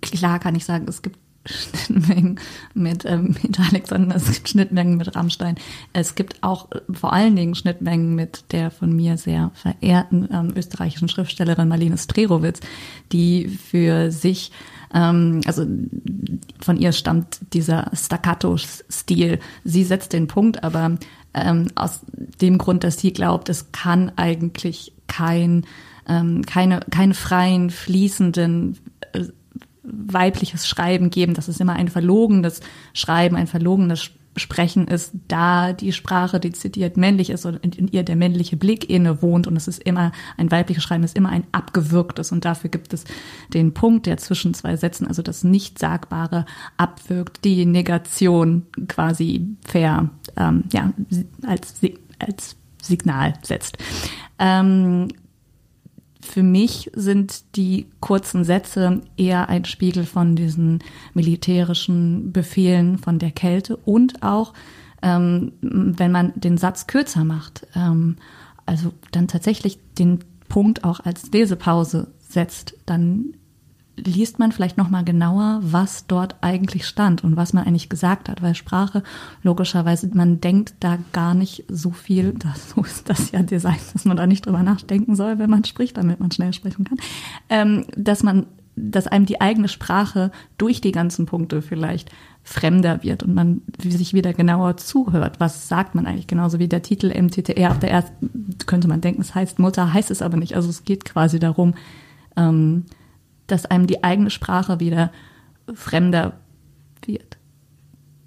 [0.02, 2.40] klar kann ich sagen, es gibt Schnittmengen
[2.74, 5.56] mit, ähm, mit Alexander, es gibt Schnittmengen mit Rammstein.
[5.92, 10.54] Es gibt auch äh, vor allen Dingen Schnittmengen mit der von mir sehr verehrten ähm,
[10.56, 12.60] österreichischen Schriftstellerin Marlene Strerowitz,
[13.12, 14.52] die für sich
[14.94, 15.66] ähm, also
[16.62, 19.40] von ihr stammt dieser Staccato-Stil.
[19.64, 20.98] Sie setzt den Punkt, aber
[21.34, 22.02] ähm, aus
[22.42, 25.66] dem Grund, dass sie glaubt, es kann eigentlich kein,
[26.08, 28.78] ähm, keine, keine freien, fließenden
[29.14, 29.24] äh,
[29.84, 32.62] weibliches Schreiben geben, dass es immer ein verlogenes
[32.94, 38.16] Schreiben, ein verlogenes Sprechen ist, da die Sprache dezidiert männlich ist und in ihr der
[38.16, 42.32] männliche Blick inne wohnt und es ist immer, ein weibliches Schreiben ist immer ein abgewürgtes
[42.32, 43.04] und dafür gibt es
[43.54, 46.46] den Punkt, der zwischen zwei Sätzen, also das Nichtsagbare
[46.78, 50.92] abwirkt, die Negation quasi fair, ähm, ja,
[51.46, 51.76] als,
[52.18, 53.78] als Signal setzt.
[54.40, 55.10] Ähm,
[56.24, 60.80] für mich sind die kurzen Sätze eher ein Spiegel von diesen
[61.14, 64.54] militärischen Befehlen von der Kälte und auch,
[65.02, 68.16] ähm, wenn man den Satz kürzer macht, ähm,
[68.66, 73.34] also dann tatsächlich den Punkt auch als Lesepause setzt, dann
[73.96, 78.28] liest man vielleicht noch mal genauer, was dort eigentlich stand und was man eigentlich gesagt
[78.28, 79.04] hat, weil Sprache
[79.44, 84.06] logischerweise man denkt da gar nicht so viel, das, so ist das ja Design, dass
[84.06, 86.98] man da nicht drüber nachdenken soll, wenn man spricht, damit man schnell sprechen kann,
[87.50, 92.10] ähm, dass man, dass einem die eigene Sprache durch die ganzen Punkte vielleicht
[92.42, 95.40] fremder wird und man sich wieder genauer zuhört.
[95.40, 96.28] Was sagt man eigentlich?
[96.28, 97.72] Genauso wie der Titel MTTR.
[97.72, 100.56] Auf der ersten könnte man denken, es heißt Mutter, heißt es aber nicht.
[100.56, 101.76] Also es geht quasi darum,
[102.36, 102.86] ähm,
[103.54, 105.12] dass einem die eigene Sprache wieder
[105.74, 106.34] fremder
[107.06, 107.38] wird.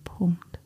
[0.04, 0.58] Punkt.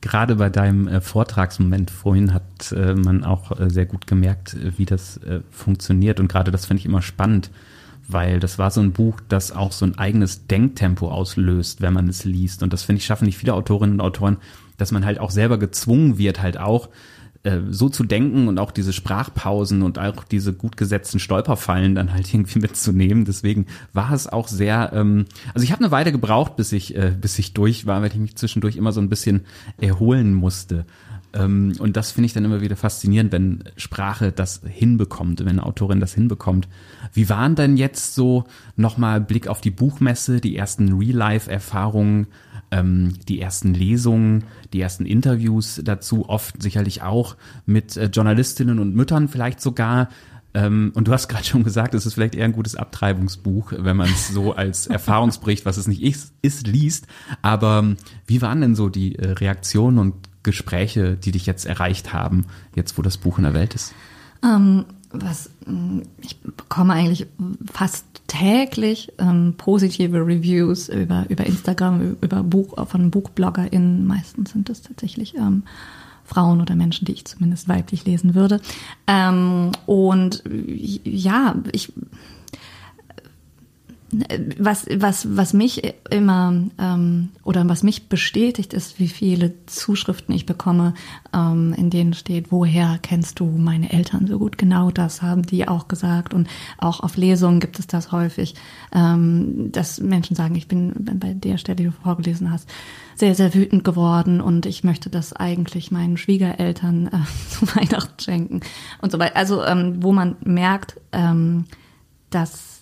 [0.00, 4.84] Gerade bei deinem äh, Vortragsmoment vorhin hat äh, man auch äh, sehr gut gemerkt, wie
[4.84, 6.20] das funktioniert.
[6.20, 7.50] Und gerade das finde ich immer spannend
[8.08, 12.08] weil das war so ein Buch, das auch so ein eigenes Denktempo auslöst, wenn man
[12.08, 12.62] es liest.
[12.62, 14.36] Und das finde ich, schaffen nicht viele Autorinnen und Autoren,
[14.76, 16.88] dass man halt auch selber gezwungen wird, halt auch
[17.46, 22.12] äh, so zu denken und auch diese Sprachpausen und auch diese gut gesetzten Stolperfallen dann
[22.12, 23.24] halt irgendwie mitzunehmen.
[23.24, 27.14] Deswegen war es auch sehr, ähm, also ich habe eine Weile gebraucht, bis ich, äh,
[27.18, 29.42] bis ich durch war, weil ich mich zwischendurch immer so ein bisschen
[29.78, 30.86] erholen musste.
[31.32, 35.66] Ähm, und das finde ich dann immer wieder faszinierend, wenn Sprache das hinbekommt, wenn eine
[35.66, 36.68] Autorin das hinbekommt.
[37.12, 42.26] Wie waren denn jetzt so nochmal Blick auf die Buchmesse, die ersten Real-Life-Erfahrungen
[42.70, 48.94] ähm, die ersten Lesungen, die ersten Interviews dazu, oft sicherlich auch mit äh, Journalistinnen und
[48.94, 50.08] Müttern vielleicht sogar.
[50.54, 53.96] Ähm, und du hast gerade schon gesagt, es ist vielleicht eher ein gutes Abtreibungsbuch, wenn
[53.96, 57.06] man es so als Erfahrungsbericht, was es nicht ist, ist, liest.
[57.42, 62.12] Aber ähm, wie waren denn so die äh, Reaktionen und Gespräche, die dich jetzt erreicht
[62.12, 63.94] haben, jetzt wo das Buch in der Welt ist?
[64.44, 64.84] Ähm,
[65.22, 67.26] was mm, ich bekomme eigentlich
[67.72, 74.06] fast täglich ähm, positive Reviews über, über Instagram, über Buch, von BuchbloggerInnen.
[74.06, 75.62] Meistens sind es tatsächlich ähm,
[76.24, 78.60] Frauen oder Menschen, die ich zumindest weiblich lesen würde.
[79.06, 80.42] Ähm, und
[81.04, 81.92] ja, ich
[84.58, 90.46] was, was, was mich immer ähm, oder was mich bestätigt, ist, wie viele Zuschriften ich
[90.46, 90.94] bekomme,
[91.34, 94.58] ähm, in denen steht, woher kennst du meine Eltern so gut?
[94.58, 96.34] Genau das haben die auch gesagt.
[96.34, 98.54] Und auch auf Lesungen gibt es das häufig,
[98.92, 102.68] ähm, dass Menschen sagen, ich bin bei der Stelle, die du vorgelesen hast,
[103.16, 107.18] sehr, sehr wütend geworden und ich möchte das eigentlich meinen Schwiegereltern äh,
[107.50, 108.60] zu Weihnachten schenken
[109.00, 109.36] und so weiter.
[109.36, 111.64] Also ähm, wo man merkt, ähm,
[112.30, 112.75] dass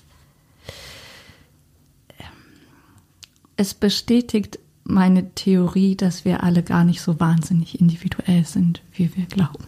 [3.56, 9.26] es bestätigt meine Theorie, dass wir alle gar nicht so wahnsinnig individuell sind, wie wir
[9.26, 9.64] glauben.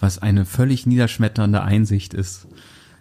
[0.00, 2.46] Was eine völlig niederschmetternde Einsicht ist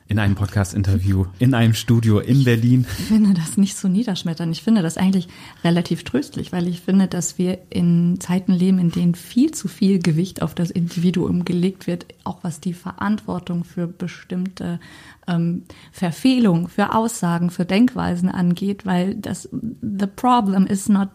[0.10, 2.88] in einem Podcast-Interview, in einem Studio in Berlin.
[2.98, 4.52] Ich finde das nicht so niederschmetternd.
[4.52, 5.28] Ich finde das eigentlich
[5.64, 10.00] relativ tröstlich, weil ich finde, dass wir in Zeiten leben, in denen viel zu viel
[10.00, 14.80] Gewicht auf das Individuum gelegt wird, auch was die Verantwortung für bestimmte
[15.28, 21.10] ähm, Verfehlungen, für Aussagen, für Denkweisen angeht, weil das the problem is not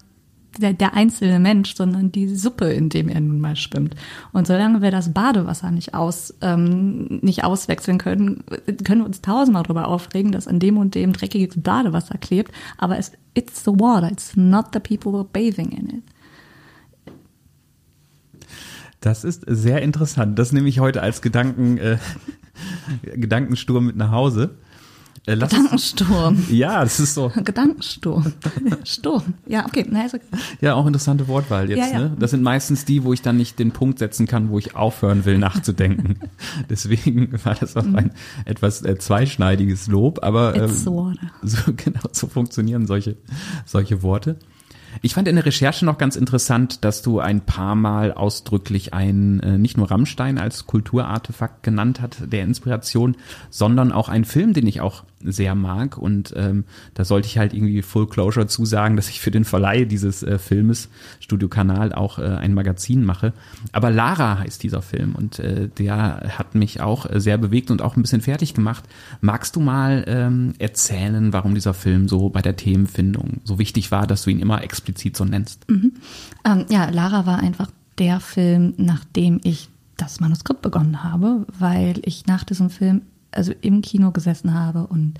[0.58, 3.94] der, der einzelne Mensch, sondern die Suppe, in dem er nun mal schwimmt.
[4.32, 8.44] Und solange wir das Badewasser nicht aus ähm, nicht auswechseln können,
[8.84, 12.52] können wir uns tausendmal darüber aufregen, dass an dem und dem dreckiges Badewasser klebt.
[12.78, 16.02] Aber es it's the water, it's not the people who are bathing in it.
[19.00, 20.38] Das ist sehr interessant.
[20.38, 21.98] Das nehme ich heute als Gedanken, äh,
[23.02, 24.56] Gedankensturm mit nach Hause.
[25.26, 26.44] Äh, Gedankensturm.
[26.50, 27.32] Ja, das ist so.
[27.34, 28.32] Gedankensturm.
[28.84, 29.34] Sturm.
[29.46, 29.86] Ja, okay.
[29.88, 30.24] Na, ist okay.
[30.60, 31.78] Ja, auch interessante Wortwahl jetzt.
[31.78, 31.98] Ja, ja.
[32.00, 32.16] Ne?
[32.18, 35.24] Das sind meistens die, wo ich dann nicht den Punkt setzen kann, wo ich aufhören
[35.24, 36.18] will nachzudenken.
[36.70, 38.12] Deswegen war das auch ein
[38.44, 41.12] etwas äh, zweischneidiges Lob, aber ähm, so
[41.76, 43.16] genau so funktionieren solche
[43.64, 44.36] solche Worte.
[45.02, 49.40] Ich fand in der Recherche noch ganz interessant, dass du ein paar Mal ausdrücklich ein
[49.40, 53.16] äh, nicht nur Rammstein als Kulturartefakt genannt hat der Inspiration,
[53.50, 55.98] sondern auch ein Film, den ich auch sehr mag.
[55.98, 59.84] Und ähm, da sollte ich halt irgendwie Full Closure zusagen, dass ich für den Verleih
[59.84, 60.88] dieses äh, Filmes
[61.20, 63.32] Studio Kanal auch äh, ein Magazin mache.
[63.72, 67.82] Aber Lara heißt dieser Film und äh, der hat mich auch äh, sehr bewegt und
[67.82, 68.84] auch ein bisschen fertig gemacht.
[69.20, 74.06] Magst du mal ähm, erzählen, warum dieser Film so bei der Themenfindung so wichtig war,
[74.06, 75.68] dass du ihn immer explizit so nennst?
[75.68, 75.92] Mhm.
[76.44, 82.26] Ähm, ja, Lara war einfach der Film, nachdem ich das Manuskript begonnen habe, weil ich
[82.26, 83.02] nach diesem Film
[83.36, 85.18] also im Kino gesessen habe und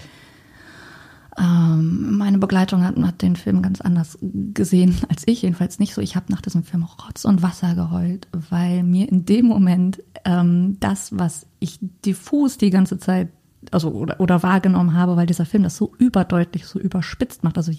[1.38, 6.00] ähm, meine Begleitung hat, hat den Film ganz anders gesehen als ich, jedenfalls nicht so.
[6.00, 10.76] Ich habe nach diesem Film Rotz und Wasser geheult, weil mir in dem Moment ähm,
[10.80, 13.30] das, was ich diffus die ganze Zeit
[13.70, 17.56] also oder, oder wahrgenommen habe, weil dieser Film das so überdeutlich, so überspitzt macht.
[17.56, 17.72] Also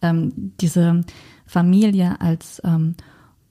[0.00, 1.02] ähm, diese
[1.44, 2.94] Familie als ähm,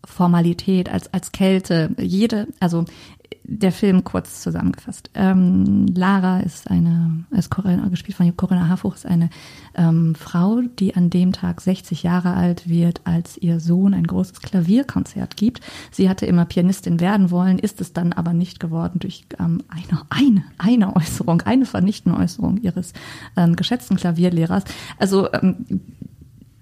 [0.05, 2.85] Formalität, als, als Kälte, jede, also
[3.43, 5.09] der Film kurz zusammengefasst.
[5.13, 9.29] Ähm, Lara ist eine, ist Corinna, gespielt von Corinna Harfuch, ist eine
[9.75, 14.41] ähm, Frau, die an dem Tag 60 Jahre alt wird, als ihr Sohn ein großes
[14.41, 15.61] Klavierkonzert gibt.
[15.91, 20.01] Sie hatte immer Pianistin werden wollen, ist es dann aber nicht geworden durch ähm, eine,
[20.09, 22.93] eine, eine Äußerung, eine vernichtende Äußerung ihres
[23.35, 24.63] ähm, geschätzten Klavierlehrers.
[24.97, 25.65] Also ähm,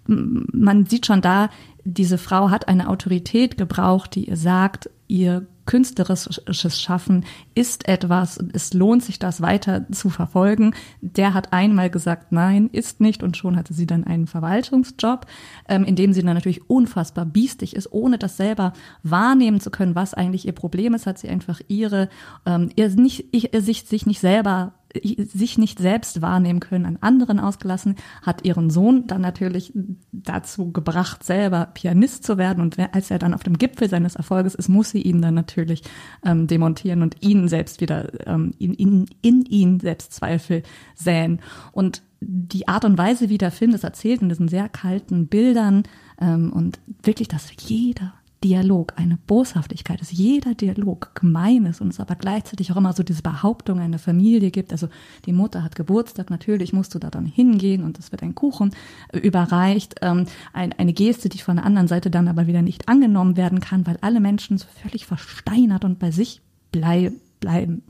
[0.08, 1.50] man sieht schon da,
[1.84, 7.24] diese Frau hat eine Autorität gebraucht, die ihr sagt, ihr künstlerisches Schaffen
[7.56, 10.76] ist etwas, es lohnt sich das weiter zu verfolgen.
[11.00, 15.28] Der hat einmal gesagt, nein, ist nicht und schon hatte sie dann einen Verwaltungsjob,
[15.70, 19.96] ähm, in dem sie dann natürlich unfassbar biestig ist, ohne das selber wahrnehmen zu können,
[19.96, 22.10] was eigentlich ihr Problem ist, hat sie einfach ihre,
[22.46, 27.40] ähm, ihr, nicht, ihr sich, sich nicht selber sich nicht selbst wahrnehmen können, an anderen
[27.40, 29.74] ausgelassen, hat ihren Sohn dann natürlich
[30.12, 32.62] dazu gebracht, selber Pianist zu werden.
[32.62, 35.84] Und als er dann auf dem Gipfel seines Erfolges ist, muss sie ihn dann natürlich
[36.26, 40.64] ähm, demontieren und ihn selbst wieder ähm, in, in, in ihn selbst Zweifel
[40.96, 41.40] säen.
[41.72, 45.84] Und die Art und Weise, wie der Film das erzählt, in diesen sehr kalten Bildern
[46.20, 52.00] ähm, und wirklich, dass jeder Dialog eine Boshaftigkeit ist, jeder Dialog gemein ist und es
[52.00, 54.72] aber gleichzeitig auch immer so diese Behauptung einer Familie gibt.
[54.72, 54.90] Also
[55.26, 58.72] die Mutter hat Geburtstag, natürlich musst du da dann hingehen und es wird ein Kuchen
[59.14, 59.96] überreicht.
[60.02, 63.60] Ähm, ein, eine Geste, die von der anderen Seite dann aber wieder nicht angenommen werden
[63.60, 67.84] kann, weil alle Menschen so völlig versteinert und bei sich blei bleiben.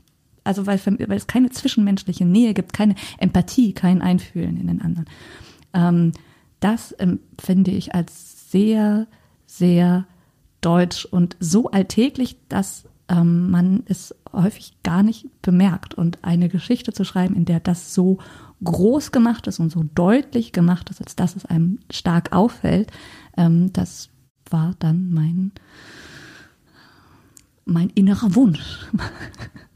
[0.44, 5.06] Also weil, weil es keine zwischenmenschliche Nähe gibt, keine Empathie, kein Einfühlen in den anderen.
[5.72, 6.12] Ähm,
[6.60, 9.06] das empfinde ich als sehr,
[9.46, 10.06] sehr
[10.62, 15.94] deutsch und so alltäglich, dass ähm, man es häufig gar nicht bemerkt.
[15.94, 18.18] Und eine Geschichte zu schreiben, in der das so
[18.64, 22.90] groß gemacht ist und so deutlich gemacht ist, als dass es einem stark auffällt,
[23.36, 24.08] ähm, das
[24.48, 25.52] war dann mein,
[27.64, 28.86] mein innerer Wunsch.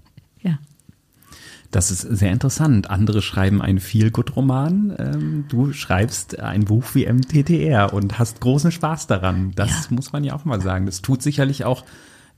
[1.77, 2.89] Das ist sehr interessant.
[2.89, 4.97] Andere schreiben einen Feelgood-Roman.
[4.99, 9.53] Ähm, du schreibst ein Buch wie MTTR und hast großen Spaß daran.
[9.57, 9.95] Das ja.
[9.95, 10.87] muss man ja auch mal sagen.
[10.87, 11.85] Das tut sicherlich auch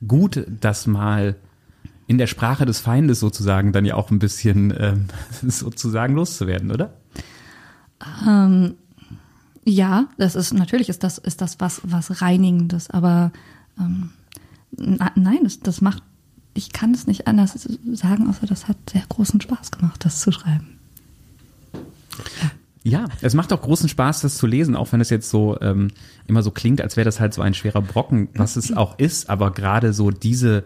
[0.05, 1.37] gut, das mal
[2.05, 5.05] in der Sprache des Feindes sozusagen dann ja auch ein bisschen ähm,
[5.47, 6.95] sozusagen loszuwerden, oder?
[8.27, 8.73] Ähm,
[9.63, 13.31] ja, das ist natürlich ist das ist das was was reinigendes, aber
[13.79, 14.09] ähm,
[14.75, 16.03] nein, das, das macht
[16.59, 20.31] ich kann es nicht anders sagen, außer das hat sehr großen Spaß gemacht, das zu
[20.31, 20.77] schreiben.
[22.41, 22.51] Ja.
[22.81, 25.89] Ja, es macht auch großen Spaß, das zu lesen, auch wenn es jetzt so ähm,
[26.27, 29.29] immer so klingt, als wäre das halt so ein schwerer Brocken, was es auch ist.
[29.29, 30.63] Aber gerade so diese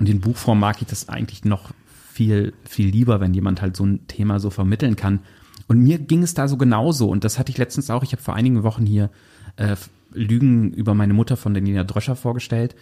[0.00, 1.72] und in Buchform mag ich das eigentlich noch
[2.10, 5.20] viel viel lieber, wenn jemand halt so ein Thema so vermitteln kann.
[5.68, 7.08] Und mir ging es da so genauso.
[7.08, 8.02] Und das hatte ich letztens auch.
[8.02, 9.10] Ich habe vor einigen Wochen hier
[9.56, 9.76] äh,
[10.12, 12.74] Lügen über meine Mutter von Nina Dröscher vorgestellt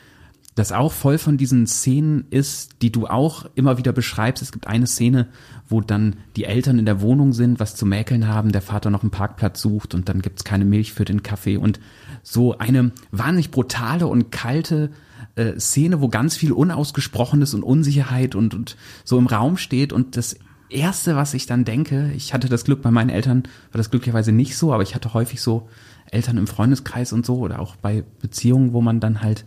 [0.55, 4.43] das auch voll von diesen Szenen ist, die du auch immer wieder beschreibst.
[4.43, 5.29] Es gibt eine Szene,
[5.69, 9.03] wo dann die Eltern in der Wohnung sind, was zu mäkeln haben, der Vater noch
[9.03, 11.79] einen Parkplatz sucht und dann gibt's keine Milch für den Kaffee und
[12.23, 14.91] so eine wahnsinnig brutale und kalte
[15.37, 20.17] äh, Szene, wo ganz viel Unausgesprochenes und Unsicherheit und, und so im Raum steht und
[20.17, 20.37] das
[20.69, 24.33] erste, was ich dann denke, ich hatte das Glück bei meinen Eltern, war das glücklicherweise
[24.33, 25.69] nicht so, aber ich hatte häufig so
[26.11, 29.45] Eltern im Freundeskreis und so oder auch bei Beziehungen, wo man dann halt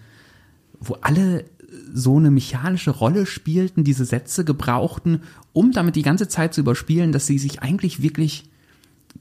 [0.84, 1.46] wo alle
[1.94, 5.22] so eine mechanische Rolle spielten, diese Sätze gebrauchten,
[5.54, 8.50] um damit die ganze Zeit zu überspielen, dass sie sich eigentlich wirklich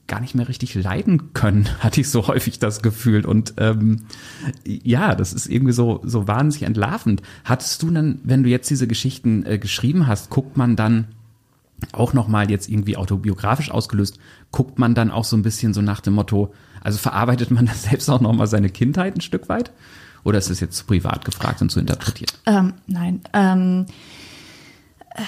[0.07, 3.25] gar nicht mehr richtig leiden können, hatte ich so häufig das Gefühl.
[3.25, 4.01] Und ähm,
[4.65, 7.21] ja, das ist irgendwie so, so wahnsinnig entlarvend.
[7.45, 11.07] Hattest du dann, wenn du jetzt diese Geschichten äh, geschrieben hast, guckt man dann
[11.91, 14.17] auch nochmal jetzt irgendwie autobiografisch ausgelöst,
[14.51, 17.83] guckt man dann auch so ein bisschen so nach dem Motto, also verarbeitet man das
[17.83, 19.71] selbst auch nochmal seine Kindheit ein Stück weit?
[20.23, 22.33] Oder ist es jetzt zu privat gefragt und zu interpretiert?
[22.45, 23.21] Ähm, nein.
[23.33, 23.85] Ähm,
[25.15, 25.21] äh,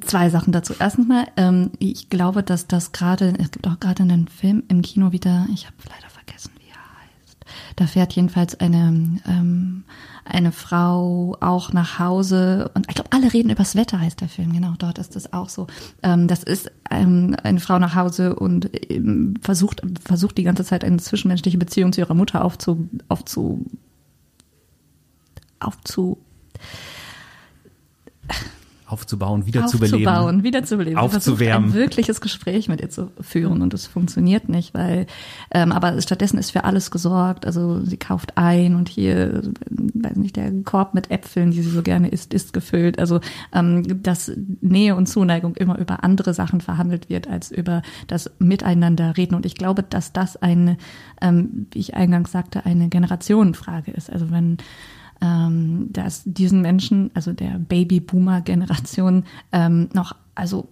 [0.00, 0.74] zwei Sachen dazu.
[0.78, 4.82] Erstens mal, ähm, ich glaube, dass das gerade, es gibt auch gerade einen Film im
[4.82, 7.38] Kino wieder, ich habe leider vergessen, wie er heißt.
[7.76, 9.84] Da fährt jedenfalls eine ähm,
[10.24, 14.52] eine Frau auch nach Hause und ich glaube, alle reden übers Wetter heißt der Film,
[14.52, 15.66] genau, dort ist das auch so.
[16.02, 20.84] Ähm, das ist ähm, eine Frau nach Hause und ähm, versucht, versucht die ganze Zeit
[20.84, 23.66] eine zwischenmenschliche Beziehung zu ihrer Mutter aufzu, aufzu,
[25.60, 26.18] aufzu,
[28.94, 30.06] aufzubauen, wiederzubeleben.
[30.06, 30.98] Aufzubauen, wiederzubeleben.
[31.00, 31.70] Aufzuwärmen.
[31.70, 35.06] Ein wirkliches Gespräch mit ihr zu führen und es funktioniert nicht, weil,
[35.50, 37.44] ähm, aber stattdessen ist für alles gesorgt.
[37.44, 41.82] Also sie kauft ein und hier, weiß nicht, der Korb mit Äpfeln, die sie so
[41.82, 43.00] gerne isst, ist gefüllt.
[43.00, 43.18] Also,
[43.52, 44.30] ähm, dass
[44.60, 49.34] Nähe und Zuneigung immer über andere Sachen verhandelt wird, als über das Miteinander reden.
[49.34, 50.76] Und ich glaube, dass das eine,
[51.20, 54.08] ähm, wie ich eingangs sagte, eine Generationenfrage ist.
[54.08, 54.58] Also wenn,
[55.20, 60.68] ähm, dass diesen Menschen, also der Baby-Boomer-Generation, ähm, noch also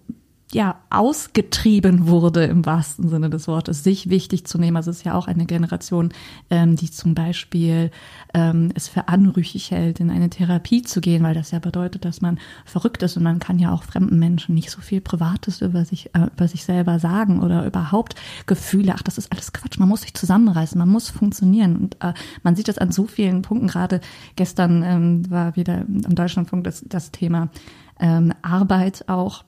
[0.55, 4.77] ja ausgetrieben wurde im wahrsten Sinne des Wortes, sich wichtig zu nehmen.
[4.77, 6.13] Also es ist ja auch eine Generation,
[6.51, 7.91] ähm, die zum Beispiel
[8.35, 12.21] ähm, es für anrüchig hält, in eine Therapie zu gehen, weil das ja bedeutet, dass
[12.21, 15.85] man verrückt ist und man kann ja auch fremden Menschen nicht so viel Privates über
[15.85, 18.15] sich äh, über sich selber sagen oder überhaupt
[18.47, 18.95] Gefühle.
[18.97, 19.79] Ach, das ist alles Quatsch.
[19.79, 22.13] Man muss sich zusammenreißen, man muss funktionieren und äh,
[22.43, 23.69] man sieht das an so vielen Punkten.
[23.69, 24.01] Gerade
[24.37, 27.49] gestern ähm, war wieder im Deutschlandfunk das, das Thema
[27.99, 29.45] ähm, Arbeit auch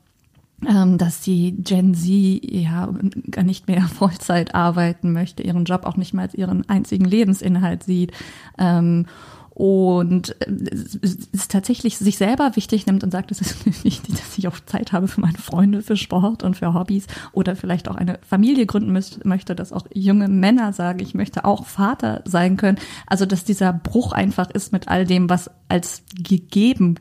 [0.98, 2.92] dass die Gen Z ja
[3.30, 7.82] gar nicht mehr Vollzeit arbeiten möchte, ihren Job auch nicht mehr als ihren einzigen Lebensinhalt
[7.82, 8.12] sieht.
[8.58, 9.06] Ähm,
[9.54, 10.70] und äh,
[11.32, 14.92] es tatsächlich sich selber wichtig nimmt und sagt, es ist wichtig, dass ich auch Zeit
[14.92, 18.92] habe für meine Freunde, für Sport und für Hobbys oder vielleicht auch eine Familie gründen
[18.92, 22.78] möchte, dass auch junge Männer sagen, ich möchte auch Vater sein können.
[23.06, 26.96] Also dass dieser Bruch einfach ist mit all dem, was als gegeben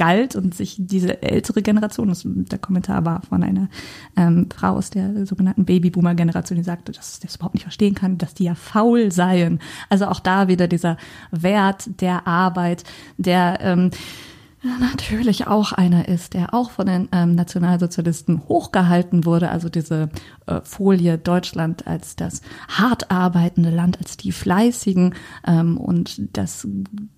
[0.00, 3.68] galt und sich diese ältere Generation, das, der Kommentar war von einer
[4.16, 8.16] ähm, Frau aus der sogenannten Babyboomer-Generation, die sagte, dass sie das überhaupt nicht verstehen kann,
[8.16, 9.58] dass die ja faul seien.
[9.90, 10.96] Also auch da wieder dieser
[11.32, 12.84] Wert der Arbeit,
[13.18, 13.90] der ähm,
[14.62, 19.50] natürlich auch einer ist, der auch von den ähm, Nationalsozialisten hochgehalten wurde.
[19.50, 20.10] Also diese
[20.46, 25.14] äh, Folie Deutschland als das hart arbeitende Land, als die Fleißigen
[25.46, 26.68] ähm, und das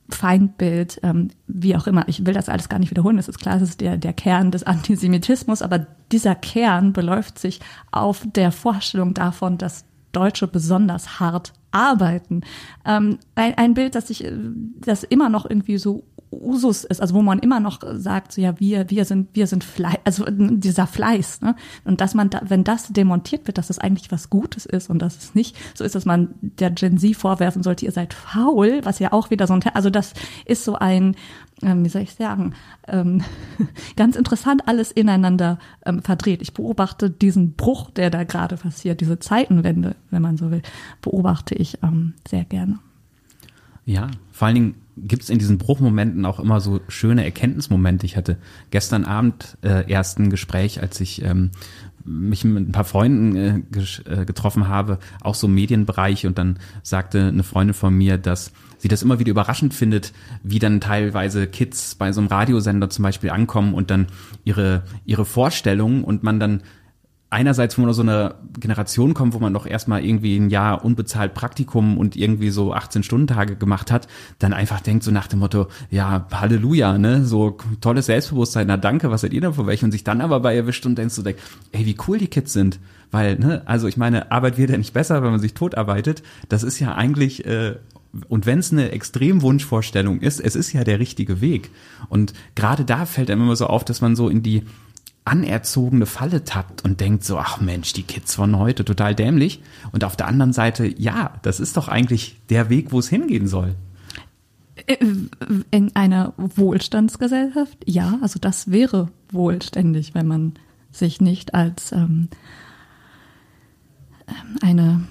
[0.08, 2.06] Feindbild, ähm, wie auch immer.
[2.08, 3.18] Ich will das alles gar nicht wiederholen.
[3.18, 7.60] Es ist klar, es ist der, der Kern des Antisemitismus, aber dieser Kern beläuft sich
[7.90, 12.42] auf der Vorstellung davon, dass Deutsche besonders hart arbeiten.
[12.84, 14.30] Ähm, ein, ein Bild, das sich,
[14.80, 18.58] das immer noch irgendwie so Usus ist, also wo man immer noch sagt, so ja,
[18.58, 21.54] wir, wir sind, wir sind Fleiß, also dieser Fleiß, ne?
[21.84, 25.00] Und dass man da, wenn das demontiert wird, dass das eigentlich was Gutes ist und
[25.00, 28.80] dass es nicht so ist, dass man der Gen Z vorwerfen sollte, ihr seid faul,
[28.84, 30.14] was ja auch wieder so ein, also das
[30.46, 31.16] ist so ein,
[31.62, 32.54] ähm, wie soll ich sagen,
[32.88, 33.22] ähm,
[33.96, 36.42] ganz interessant alles ineinander ähm, verdreht.
[36.42, 40.62] Ich beobachte diesen Bruch, der da gerade passiert, diese Zeitenwende, wenn man so will,
[41.00, 41.78] beobachte ich
[42.28, 42.78] sehr gerne.
[43.84, 48.06] Ja, vor allen Dingen gibt es in diesen Bruchmomenten auch immer so schöne Erkenntnismomente.
[48.06, 48.36] Ich hatte
[48.70, 51.50] gestern Abend äh, erst ein Gespräch, als ich ähm,
[52.04, 53.58] mich mit ein paar Freunden äh,
[54.04, 58.52] äh, getroffen habe, auch so im Medienbereich und dann sagte eine Freundin von mir, dass
[58.78, 60.12] sie das immer wieder überraschend findet,
[60.42, 64.06] wie dann teilweise Kids bei so einem Radiosender zum Beispiel ankommen und dann
[64.44, 66.62] ihre, ihre Vorstellungen und man dann
[67.32, 70.84] einerseits, wo man aus so einer Generation kommt, wo man doch erstmal irgendwie ein Jahr
[70.84, 74.06] unbezahlt Praktikum und irgendwie so 18-Stunden-Tage gemacht hat,
[74.38, 79.10] dann einfach denkt so nach dem Motto, ja, Halleluja, ne, so tolles Selbstbewusstsein, na danke,
[79.10, 79.84] was seid ihr denn für welche?
[79.84, 81.34] Und sich dann aber bei erwischt und denkst so, ey,
[81.72, 82.78] wie cool die Kids sind.
[83.10, 86.22] Weil, ne, also ich meine, Arbeit wird ja nicht besser, wenn man sich tot arbeitet.
[86.50, 87.76] Das ist ja eigentlich, äh,
[88.28, 91.70] und wenn es eine Extremwunschvorstellung ist, es ist ja der richtige Weg.
[92.10, 94.64] Und gerade da fällt einem immer so auf, dass man so in die
[95.24, 99.62] anerzogene Falle tappt und denkt so, ach Mensch, die Kids von heute total dämlich.
[99.92, 103.46] Und auf der anderen Seite, ja, das ist doch eigentlich der Weg, wo es hingehen
[103.46, 103.76] soll.
[104.86, 104.96] Äh,
[105.70, 110.54] in einer Wohlstandsgesellschaft, ja, also das wäre wohlständig, wenn man
[110.90, 112.28] sich nicht als ähm,
[114.26, 115.02] ähm eine,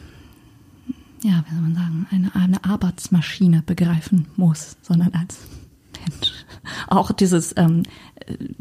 [1.24, 5.40] ja, wie soll man sagen, eine, eine Arbeitsmaschine begreifen muss, sondern als
[6.00, 6.46] Mensch.
[6.88, 7.84] Auch dieses ähm,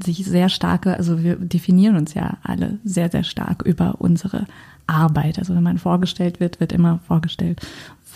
[0.03, 4.47] sich sehr starke, also wir definieren uns ja alle sehr, sehr stark über unsere
[4.87, 5.39] Arbeit.
[5.39, 7.61] Also wenn man vorgestellt wird, wird immer vorgestellt,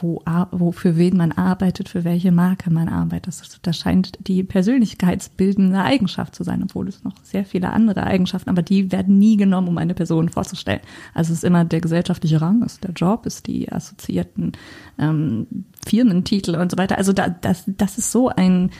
[0.00, 3.28] wo, wo für wen man arbeitet, für welche Marke man arbeitet.
[3.28, 8.50] Das, das scheint die persönlichkeitsbildende Eigenschaft zu sein, obwohl es noch sehr viele andere Eigenschaften,
[8.50, 10.80] aber die werden nie genommen, um eine Person vorzustellen.
[11.14, 14.52] Also es ist immer der gesellschaftliche Rang, ist der Job, ist die assoziierten
[14.98, 15.46] ähm,
[15.86, 16.98] Firmentitel und so weiter.
[16.98, 18.70] Also da, das, das ist so ein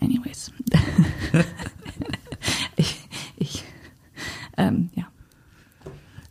[0.00, 0.52] anyways.
[2.76, 2.96] ich,
[3.36, 3.64] ich
[4.56, 5.06] ähm, ja.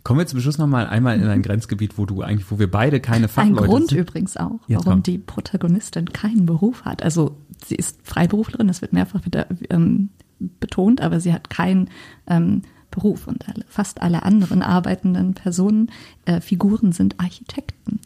[0.04, 2.72] Kommen wir zum Schluss noch mal einmal in ein Grenzgebiet, wo du eigentlich, wo wir
[2.72, 3.98] beide keine Fachleute Ein Grund sind.
[3.98, 7.04] übrigens auch, ja, warum die Protagonistin keinen Beruf hat.
[7.04, 11.90] Also sie ist Freiberuflerin, das wird mehrfach wieder ähm, betont, aber sie hat keinen
[12.28, 15.92] ähm, Beruf und alle, fast alle anderen arbeitenden Personen,
[16.26, 18.00] äh, Figuren sind Architekten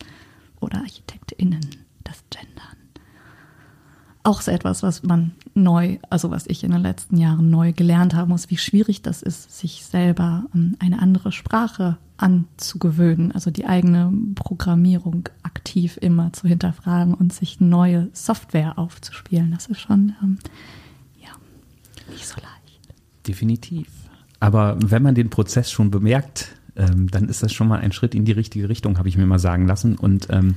[0.60, 1.62] oder Architektinnen,
[2.04, 2.81] das Gendern
[4.24, 8.14] auch so etwas, was man neu, also was ich in den letzten Jahren neu gelernt
[8.14, 13.66] haben muss, wie schwierig das ist, sich selber ähm, eine andere Sprache anzugewöhnen, also die
[13.66, 19.52] eigene Programmierung aktiv immer zu hinterfragen und sich neue Software aufzuspielen.
[19.52, 20.38] Das ist schon, ähm,
[21.20, 21.32] ja,
[22.10, 22.96] nicht so leicht.
[23.28, 23.88] Definitiv.
[24.40, 28.16] Aber wenn man den Prozess schon bemerkt, ähm, dann ist das schon mal ein Schritt
[28.16, 29.98] in die richtige Richtung, habe ich mir mal sagen lassen.
[29.98, 30.56] Und ähm,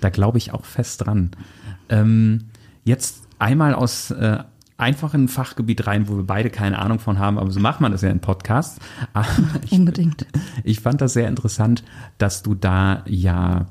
[0.00, 1.30] da glaube ich auch fest dran.
[1.88, 2.44] Ähm,
[2.84, 4.38] jetzt einmal aus äh,
[4.76, 8.02] einfachen Fachgebiet rein, wo wir beide keine Ahnung von haben, aber so macht man das
[8.02, 8.80] ja in Podcasts.
[9.64, 10.26] ich, Unbedingt.
[10.64, 11.84] Ich fand das sehr interessant,
[12.18, 13.66] dass du da ja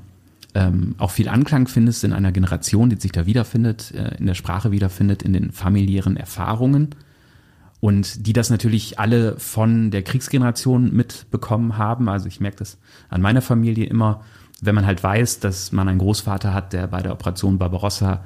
[0.55, 4.35] ähm, auch viel Anklang findest in einer Generation, die sich da wiederfindet, äh, in der
[4.35, 6.95] Sprache wiederfindet, in den familiären Erfahrungen.
[7.79, 12.07] Und die das natürlich alle von der Kriegsgeneration mitbekommen haben.
[12.07, 12.77] Also ich merke das
[13.09, 14.21] an meiner Familie immer,
[14.61, 18.23] wenn man halt weiß, dass man einen Großvater hat, der bei der Operation Barbarossa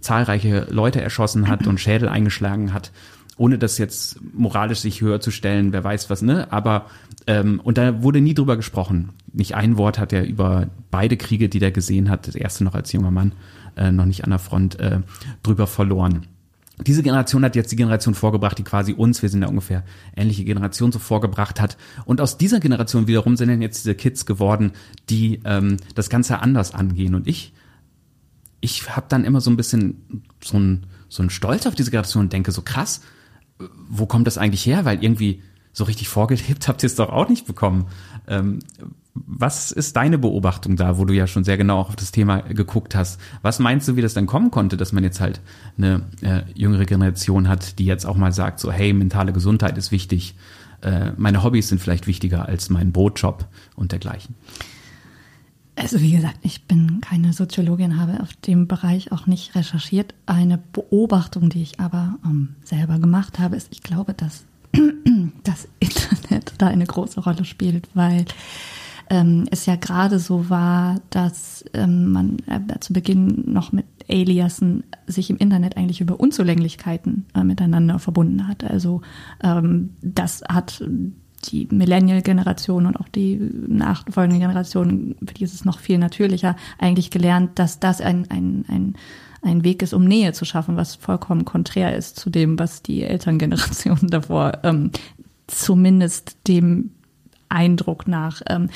[0.00, 2.92] zahlreiche Leute erschossen hat und Schädel eingeschlagen hat,
[3.36, 6.52] ohne das jetzt moralisch sich höher zu stellen, wer weiß was, ne?
[6.52, 6.86] Aber
[7.26, 9.10] ähm, und da wurde nie drüber gesprochen.
[9.32, 12.74] Nicht ein Wort hat er über beide Kriege, die der gesehen hat, das erste noch
[12.74, 13.32] als junger Mann,
[13.76, 15.00] äh, noch nicht an der Front äh,
[15.42, 16.26] drüber verloren.
[16.86, 19.84] Diese Generation hat jetzt die Generation vorgebracht, die quasi uns, wir sind ja ungefähr
[20.16, 21.76] ähnliche Generation, so vorgebracht hat.
[22.04, 24.72] Und aus dieser Generation wiederum sind dann jetzt diese Kids geworden,
[25.10, 27.14] die ähm, das Ganze anders angehen.
[27.14, 27.52] Und ich,
[28.60, 32.24] ich habe dann immer so ein bisschen so ein, so ein Stolz auf diese Generation
[32.24, 33.00] und denke so krass,
[33.88, 34.84] wo kommt das eigentlich her?
[34.84, 35.42] Weil irgendwie
[35.72, 37.86] so richtig vorgelebt habt ihr es doch auch nicht bekommen.
[38.26, 38.60] Ähm,
[39.14, 42.94] was ist deine Beobachtung da, wo du ja schon sehr genau auf das Thema geguckt
[42.94, 43.20] hast?
[43.42, 45.40] Was meinst du, wie das dann kommen konnte, dass man jetzt halt
[45.76, 49.90] eine äh, jüngere Generation hat, die jetzt auch mal sagt, so hey, mentale Gesundheit ist
[49.90, 50.36] wichtig,
[50.82, 54.36] äh, meine Hobbys sind vielleicht wichtiger als mein Brotjob und dergleichen?
[55.80, 60.14] Also wie gesagt, ich bin keine Soziologin, habe auf dem Bereich auch nicht recherchiert.
[60.26, 64.44] Eine Beobachtung, die ich aber ähm, selber gemacht habe, ist, ich glaube, dass
[65.42, 68.26] das Internet da eine große Rolle spielt, weil
[69.08, 74.84] ähm, es ja gerade so war, dass ähm, man äh, zu Beginn noch mit Aliasen
[75.06, 78.64] sich im Internet eigentlich über Unzulänglichkeiten äh, miteinander verbunden hat.
[78.64, 79.00] Also
[79.42, 80.84] ähm, das hat
[81.44, 87.10] die Millennial-Generation und auch die nachfolgende Generation, für die ist es noch viel natürlicher, eigentlich
[87.10, 88.94] gelernt, dass das ein, ein, ein,
[89.42, 93.02] ein Weg ist, um Nähe zu schaffen, was vollkommen konträr ist zu dem, was die
[93.02, 94.90] Elterngeneration davor ähm,
[95.46, 96.90] zumindest dem
[97.48, 98.42] Eindruck nach.
[98.48, 98.68] Ähm,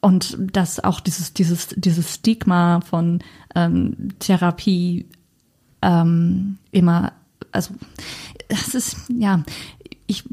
[0.00, 3.20] und dass auch dieses, dieses, dieses Stigma von
[3.54, 5.06] ähm, Therapie
[5.80, 7.12] ähm, immer,
[7.52, 7.74] also
[8.48, 9.42] es ist, ja,
[10.06, 10.24] ich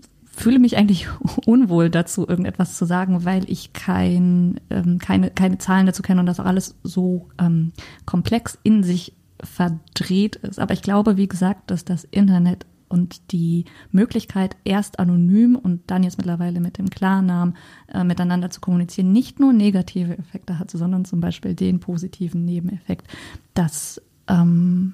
[0.41, 1.07] fühle mich eigentlich
[1.45, 6.25] unwohl dazu, irgendetwas zu sagen, weil ich kein, ähm, keine, keine Zahlen dazu kenne und
[6.25, 7.71] das auch alles so ähm,
[8.05, 9.13] komplex in sich
[9.43, 10.59] verdreht ist.
[10.59, 16.03] Aber ich glaube, wie gesagt, dass das Internet und die Möglichkeit, erst anonym und dann
[16.03, 17.55] jetzt mittlerweile mit dem Klarnamen
[17.87, 23.07] äh, miteinander zu kommunizieren, nicht nur negative Effekte hat, sondern zum Beispiel den positiven Nebeneffekt,
[23.53, 24.93] dass ähm,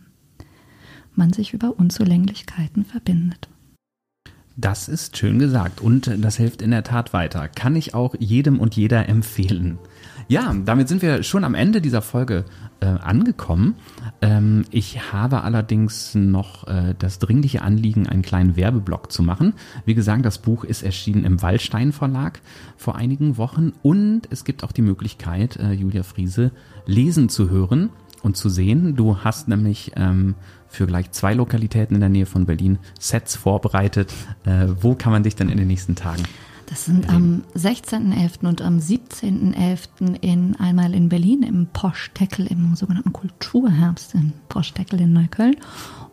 [1.15, 3.49] man sich über Unzulänglichkeiten verbindet.
[4.59, 7.47] Das ist schön gesagt und das hilft in der Tat weiter.
[7.47, 9.77] Kann ich auch jedem und jeder empfehlen.
[10.29, 12.43] Ja, damit sind wir schon am Ende dieser Folge
[12.79, 13.75] äh, angekommen.
[14.19, 19.53] Ähm, ich habe allerdings noch äh, das dringliche Anliegen, einen kleinen Werbeblock zu machen.
[19.85, 22.41] Wie gesagt, das Buch ist erschienen im Wallstein Verlag
[22.77, 26.51] vor einigen Wochen und es gibt auch die Möglichkeit, äh, Julia Friese
[26.87, 27.91] lesen zu hören
[28.23, 28.95] und zu sehen.
[28.95, 30.33] Du hast nämlich ähm,
[30.77, 34.13] für gleich zwei Lokalitäten in der Nähe von Berlin Sets vorbereitet.
[34.45, 36.23] Äh, wo kann man dich dann in den nächsten Tagen
[36.69, 38.45] das sind am 16.11.
[38.45, 40.21] und am 17.11.
[40.21, 45.55] in einmal in Berlin im Posch-Teckel im sogenannten Kulturherbst in Posch-Teckel in Neukölln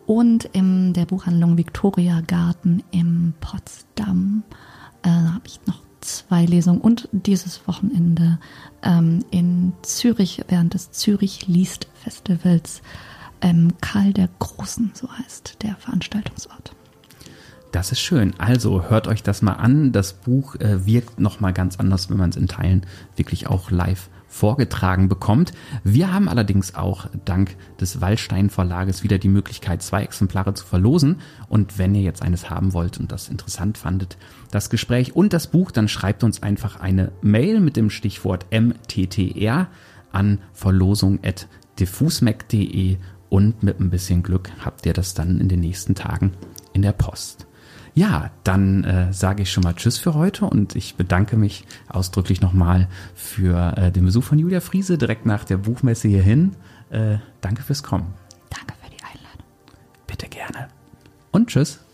[0.05, 4.43] und in der Buchhandlung Victoria Garten im Potsdam.
[5.03, 8.39] Äh, da habe ich noch zwei Lesungen und dieses Wochenende
[8.81, 12.81] ähm, in Zürich während des Zürich Liest Festivals
[13.45, 16.75] ähm, Karl der Großen, so heißt der Veranstaltungsort.
[17.71, 18.33] Das ist schön.
[18.39, 19.91] Also hört euch das mal an.
[19.91, 24.09] Das Buch äh, wirkt nochmal ganz anders, wenn man es in Teilen wirklich auch live
[24.27, 25.53] vorgetragen bekommt.
[25.83, 31.17] Wir haben allerdings auch dank des Wallstein Verlages wieder die Möglichkeit, zwei Exemplare zu verlosen.
[31.47, 34.17] Und wenn ihr jetzt eines haben wollt und das interessant fandet,
[34.51, 39.67] das Gespräch und das Buch, dann schreibt uns einfach eine Mail mit dem Stichwort MTTR
[40.11, 42.97] an verlosung.diffusmac.de
[43.29, 46.33] und mit ein bisschen Glück habt ihr das dann in den nächsten Tagen
[46.73, 47.47] in der Post.
[47.93, 52.41] Ja, dann äh, sage ich schon mal Tschüss für heute und ich bedanke mich ausdrücklich
[52.41, 56.57] nochmal für äh, den Besuch von Julia Friese direkt nach der Buchmesse hierhin.
[56.89, 58.13] Äh, danke fürs Kommen.
[58.49, 59.45] Danke für die Einladung.
[60.07, 60.67] Bitte gerne.
[61.31, 61.84] Und Tschüss.